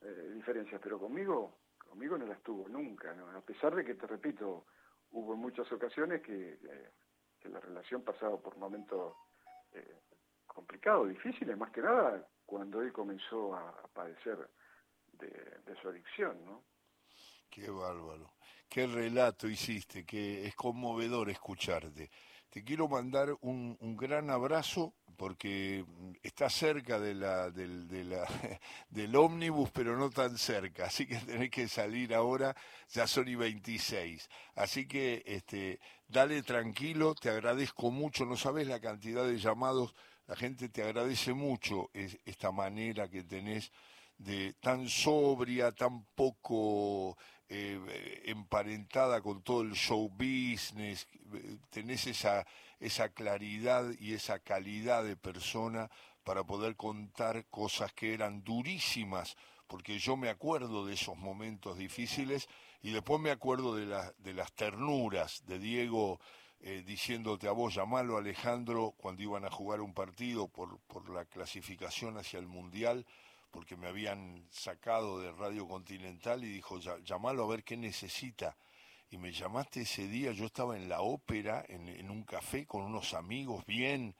eh, 0.00 0.30
diferencias, 0.34 0.80
pero 0.82 0.98
conmigo, 0.98 1.58
conmigo 1.78 2.16
no 2.16 2.26
las 2.26 2.42
tuvo 2.42 2.68
nunca, 2.68 3.14
¿no? 3.14 3.28
A 3.30 3.40
pesar 3.40 3.74
de 3.74 3.84
que, 3.84 3.94
te 3.94 4.06
repito, 4.06 4.66
hubo 5.12 5.36
muchas 5.36 5.70
ocasiones 5.72 6.22
que, 6.22 6.58
eh, 6.62 6.90
la 7.44 7.60
relación 7.60 8.02
pasaba 8.02 8.36
por 8.36 8.56
momentos 8.58 9.14
eh, 9.72 10.00
complicados, 10.46 11.08
difíciles, 11.08 11.56
más 11.56 11.70
que 11.70 11.80
nada 11.80 12.26
cuando 12.44 12.82
él 12.82 12.92
comenzó 12.92 13.54
a, 13.54 13.72
padecer 13.94 14.36
de, 15.12 15.28
de 15.28 15.76
su 15.80 15.88
adicción, 15.88 16.44
¿no? 16.44 16.62
Qué 17.50 17.70
bárbaro. 17.70 18.32
Qué 18.68 18.86
relato 18.86 19.48
hiciste, 19.48 20.04
que 20.04 20.46
es 20.46 20.54
conmovedor 20.54 21.30
escucharte. 21.30 22.10
Te 22.50 22.62
quiero 22.64 22.88
mandar 22.88 23.36
un, 23.40 23.76
gran 23.96 24.30
abrazo 24.30 24.94
porque 25.16 25.84
está 26.22 26.48
cerca 26.48 26.98
del 28.90 29.16
ómnibus, 29.16 29.70
pero 29.70 29.96
no 29.96 30.10
tan 30.10 30.36
cerca. 30.38 30.86
Así 30.86 31.06
que 31.06 31.16
tenés 31.16 31.50
que 31.50 31.68
salir 31.68 32.14
ahora, 32.14 32.54
ya 32.90 33.06
son 33.06 33.28
y 33.28 33.34
26. 33.34 34.28
Así 34.54 34.86
que 34.86 35.22
este, 35.26 35.80
dale 36.06 36.42
tranquilo, 36.42 37.14
te 37.14 37.30
agradezco 37.30 37.90
mucho. 37.90 38.24
No 38.24 38.36
sabes 38.36 38.66
la 38.66 38.80
cantidad 38.80 39.26
de 39.26 39.38
llamados, 39.38 39.94
la 40.26 40.36
gente 40.36 40.68
te 40.68 40.82
agradece 40.82 41.32
mucho 41.32 41.90
esta 41.94 42.52
manera 42.52 43.08
que 43.08 43.24
tenés 43.24 43.72
de 44.18 44.54
tan 44.60 44.88
sobria, 44.88 45.72
tan 45.72 46.04
poco 46.14 47.16
eh, 47.48 48.22
emparentada 48.26 49.20
con 49.20 49.42
todo 49.42 49.62
el 49.62 49.72
show 49.72 50.08
business, 50.10 51.06
tenés 51.70 52.06
esa, 52.06 52.46
esa 52.80 53.08
claridad 53.08 53.90
y 53.98 54.14
esa 54.14 54.38
calidad 54.38 55.04
de 55.04 55.16
persona 55.16 55.90
para 56.24 56.44
poder 56.44 56.76
contar 56.76 57.46
cosas 57.46 57.92
que 57.92 58.12
eran 58.12 58.44
durísimas, 58.44 59.36
porque 59.66 59.98
yo 59.98 60.16
me 60.16 60.28
acuerdo 60.28 60.84
de 60.84 60.94
esos 60.94 61.16
momentos 61.16 61.78
difíciles 61.78 62.48
y 62.82 62.90
después 62.90 63.20
me 63.20 63.30
acuerdo 63.30 63.74
de, 63.74 63.86
de 64.18 64.34
las 64.34 64.52
ternuras 64.52 65.44
de 65.46 65.58
Diego 65.58 66.20
eh, 66.60 66.82
diciéndote 66.84 67.46
a 67.46 67.52
vos, 67.52 67.74
llamalo 67.74 68.16
Alejandro 68.16 68.92
cuando 68.96 69.22
iban 69.22 69.44
a 69.44 69.50
jugar 69.50 69.80
un 69.80 69.94
partido 69.94 70.48
por, 70.48 70.80
por 70.80 71.08
la 71.08 71.24
clasificación 71.24 72.18
hacia 72.18 72.40
el 72.40 72.48
Mundial 72.48 73.06
porque 73.50 73.76
me 73.76 73.88
habían 73.88 74.46
sacado 74.50 75.20
de 75.20 75.32
Radio 75.32 75.66
Continental 75.66 76.44
y 76.44 76.48
dijo, 76.48 76.78
llamalo 76.78 77.44
a 77.44 77.48
ver 77.48 77.64
qué 77.64 77.76
necesita. 77.76 78.56
Y 79.10 79.16
me 79.16 79.32
llamaste 79.32 79.82
ese 79.82 80.06
día, 80.06 80.32
yo 80.32 80.46
estaba 80.46 80.76
en 80.76 80.88
la 80.88 81.00
ópera, 81.00 81.64
en, 81.68 82.10
un 82.10 82.24
café 82.24 82.66
con 82.66 82.82
unos 82.82 83.14
amigos, 83.14 83.64
bien, 83.64 84.14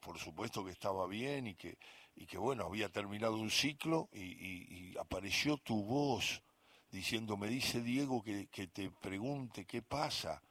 por 0.00 0.18
supuesto 0.18 0.64
que 0.64 0.72
estaba 0.72 1.06
bien 1.06 1.46
y 1.46 1.54
que, 1.54 1.78
y 2.16 2.26
que 2.26 2.36
bueno, 2.36 2.64
había 2.64 2.88
terminado 2.88 3.36
un 3.36 3.50
ciclo 3.50 4.08
y, 4.12 4.96
apareció 4.98 5.58
tu 5.58 5.84
voz 5.84 6.42
diciendo, 6.90 7.36
me 7.36 7.48
dice 7.48 7.82
Diego 7.82 8.22
que, 8.22 8.48
que 8.48 8.66
te 8.66 8.90
pregunte 8.90 9.64
qué 9.64 9.82
pasa 9.82 10.42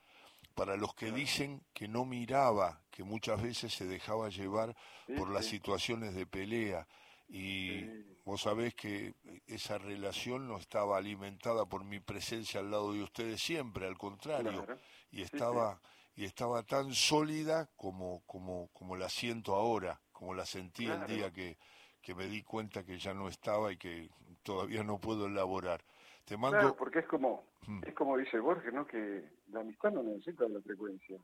para 0.56 0.78
los 0.78 0.95
que 0.95 1.12
dicen 1.12 1.62
que 1.73 1.88
no 1.88 2.06
miraba, 2.06 2.82
que 2.89 3.04
muchas 3.04 3.41
veces 3.41 3.73
se 3.73 3.86
dejaba 3.86 4.30
llevar 4.30 4.75
por 5.17 5.30
las 5.30 5.45
situaciones 5.45 6.15
de 6.15 6.25
pelea. 6.25 6.88
Y 7.28 7.86
vos 8.24 8.42
sabés 8.42 8.74
que 8.76 9.16
esa 9.48 9.78
relación 9.78 10.48
no 10.48 10.58
estaba 10.58 10.98
alimentada 10.98 11.66
por 11.66 11.84
mi 11.84 12.00
presencia 12.00 12.60
al 12.60 12.72
lado 12.72 12.94
de 12.94 13.04
ustedes 13.04 13.42
siempre, 13.42 13.88
al 13.88 13.98
contrario, 13.98 14.66
y 15.12 15.22
estaba 15.22 15.80
y 16.18 16.24
estaba 16.24 16.64
tan 16.64 16.94
sólida 16.94 17.70
como 17.76 18.22
como 18.26 18.70
como 18.74 18.96
la 18.96 19.10
siento 19.10 19.56
ahora, 19.56 20.00
como 20.12 20.34
la 20.34 20.46
sentí 20.46 20.86
el 20.86 21.06
día 21.08 21.32
que 21.32 21.58
que 22.02 22.14
me 22.14 22.28
di 22.28 22.44
cuenta 22.44 22.86
que 22.86 23.00
ya 23.00 23.14
no 23.14 23.28
estaba 23.28 23.72
y 23.72 23.78
que 23.78 24.10
todavía 24.44 24.84
no 24.84 25.00
puedo 25.00 25.26
elaborar. 25.26 25.84
Te 26.24 26.38
mando 26.38 26.60
Claro, 26.60 26.76
porque 26.76 27.00
es 27.00 27.08
como 27.08 27.48
mm. 27.68 27.82
es 27.86 27.94
como 27.96 28.18
dice 28.18 28.40
Borges, 28.40 28.74
¿no? 28.74 28.86
Que 28.86 29.24
la 29.48 29.62
amistad 29.62 29.92
no 29.92 30.04
necesita 30.04 30.48
la 30.48 30.62
frecuencia. 30.62 31.18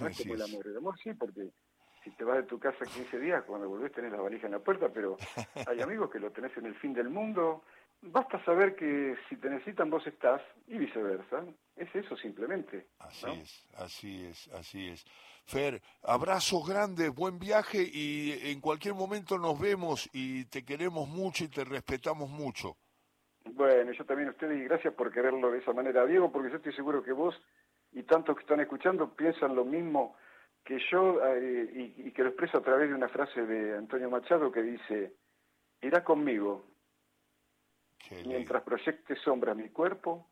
No 0.00 0.08
es 0.08 0.18
como 0.18 0.34
el 0.34 0.42
amor, 0.42 0.66
el 0.66 0.76
amor 0.76 0.98
sí, 1.02 1.14
porque 1.14 1.50
si 2.06 2.12
te 2.12 2.22
vas 2.22 2.36
de 2.36 2.44
tu 2.44 2.60
casa 2.60 2.84
15 2.84 3.18
días, 3.18 3.42
cuando 3.44 3.68
volvés 3.68 3.90
tenés 3.90 4.12
la 4.12 4.20
valija 4.20 4.46
en 4.46 4.52
la 4.52 4.60
puerta, 4.60 4.88
pero 4.88 5.16
hay 5.66 5.80
amigos 5.80 6.08
que 6.08 6.20
lo 6.20 6.30
tenés 6.30 6.56
en 6.56 6.66
el 6.66 6.76
fin 6.76 6.94
del 6.94 7.10
mundo. 7.10 7.64
Basta 8.00 8.42
saber 8.44 8.76
que 8.76 9.16
si 9.28 9.36
te 9.36 9.50
necesitan 9.50 9.90
vos 9.90 10.06
estás 10.06 10.40
y 10.68 10.78
viceversa. 10.78 11.44
Es 11.74 11.92
eso 11.94 12.16
simplemente. 12.16 12.86
Así 13.00 13.26
es, 13.26 13.66
así 13.76 14.24
es, 14.24 14.48
así 14.54 14.88
es. 14.88 15.04
Fer, 15.46 15.82
abrazos 16.04 16.68
grandes, 16.68 17.12
buen 17.12 17.40
viaje 17.40 17.82
y 17.82 18.50
en 18.50 18.60
cualquier 18.60 18.94
momento 18.94 19.36
nos 19.36 19.58
vemos 19.58 20.08
y 20.12 20.44
te 20.44 20.64
queremos 20.64 21.08
mucho 21.08 21.42
y 21.44 21.48
te 21.48 21.64
respetamos 21.64 22.30
mucho. 22.30 22.76
Bueno, 23.52 23.90
yo 23.92 24.04
también 24.04 24.28
a 24.28 24.32
ustedes 24.32 24.60
y 24.60 24.64
gracias 24.64 24.94
por 24.94 25.12
quererlo 25.12 25.50
de 25.50 25.58
esa 25.58 25.72
manera, 25.72 26.06
Diego, 26.06 26.30
porque 26.30 26.50
yo 26.50 26.56
estoy 26.56 26.72
seguro 26.72 27.02
que 27.02 27.12
vos 27.12 27.34
y 27.92 28.04
tantos 28.04 28.36
que 28.36 28.42
están 28.42 28.60
escuchando 28.60 29.14
piensan 29.14 29.56
lo 29.56 29.64
mismo 29.64 30.16
que 30.66 30.80
yo, 30.90 31.24
eh, 31.24 31.94
y, 31.96 32.10
que 32.10 32.24
lo 32.24 32.30
expreso 32.30 32.58
a 32.58 32.62
través 32.62 32.88
de 32.88 32.94
una 32.94 33.08
frase 33.08 33.46
de 33.46 33.78
Antonio 33.78 34.10
Machado 34.10 34.50
que 34.50 34.62
dice, 34.62 35.14
irá 35.80 36.02
conmigo 36.02 36.64
mientras 38.24 38.62
proyecte 38.64 39.14
sombra 39.16 39.52
a 39.52 39.54
mi 39.54 39.68
cuerpo 39.70 40.28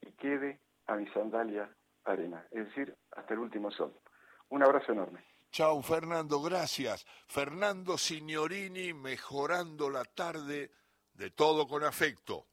y 0.00 0.12
quede 0.12 0.60
a 0.86 0.96
mi 0.96 1.06
sandalia 1.08 1.70
arena, 2.04 2.46
es 2.50 2.66
decir, 2.66 2.96
hasta 3.12 3.34
el 3.34 3.40
último 3.40 3.70
sol. 3.70 3.92
Un 4.48 4.62
abrazo 4.62 4.92
enorme. 4.92 5.22
Chao, 5.50 5.82
Fernando, 5.82 6.40
gracias. 6.40 7.06
Fernando 7.26 7.98
Signorini, 7.98 8.94
mejorando 8.94 9.90
la 9.90 10.04
tarde 10.04 10.70
de 11.12 11.30
todo 11.30 11.66
con 11.66 11.84
afecto. 11.84 12.47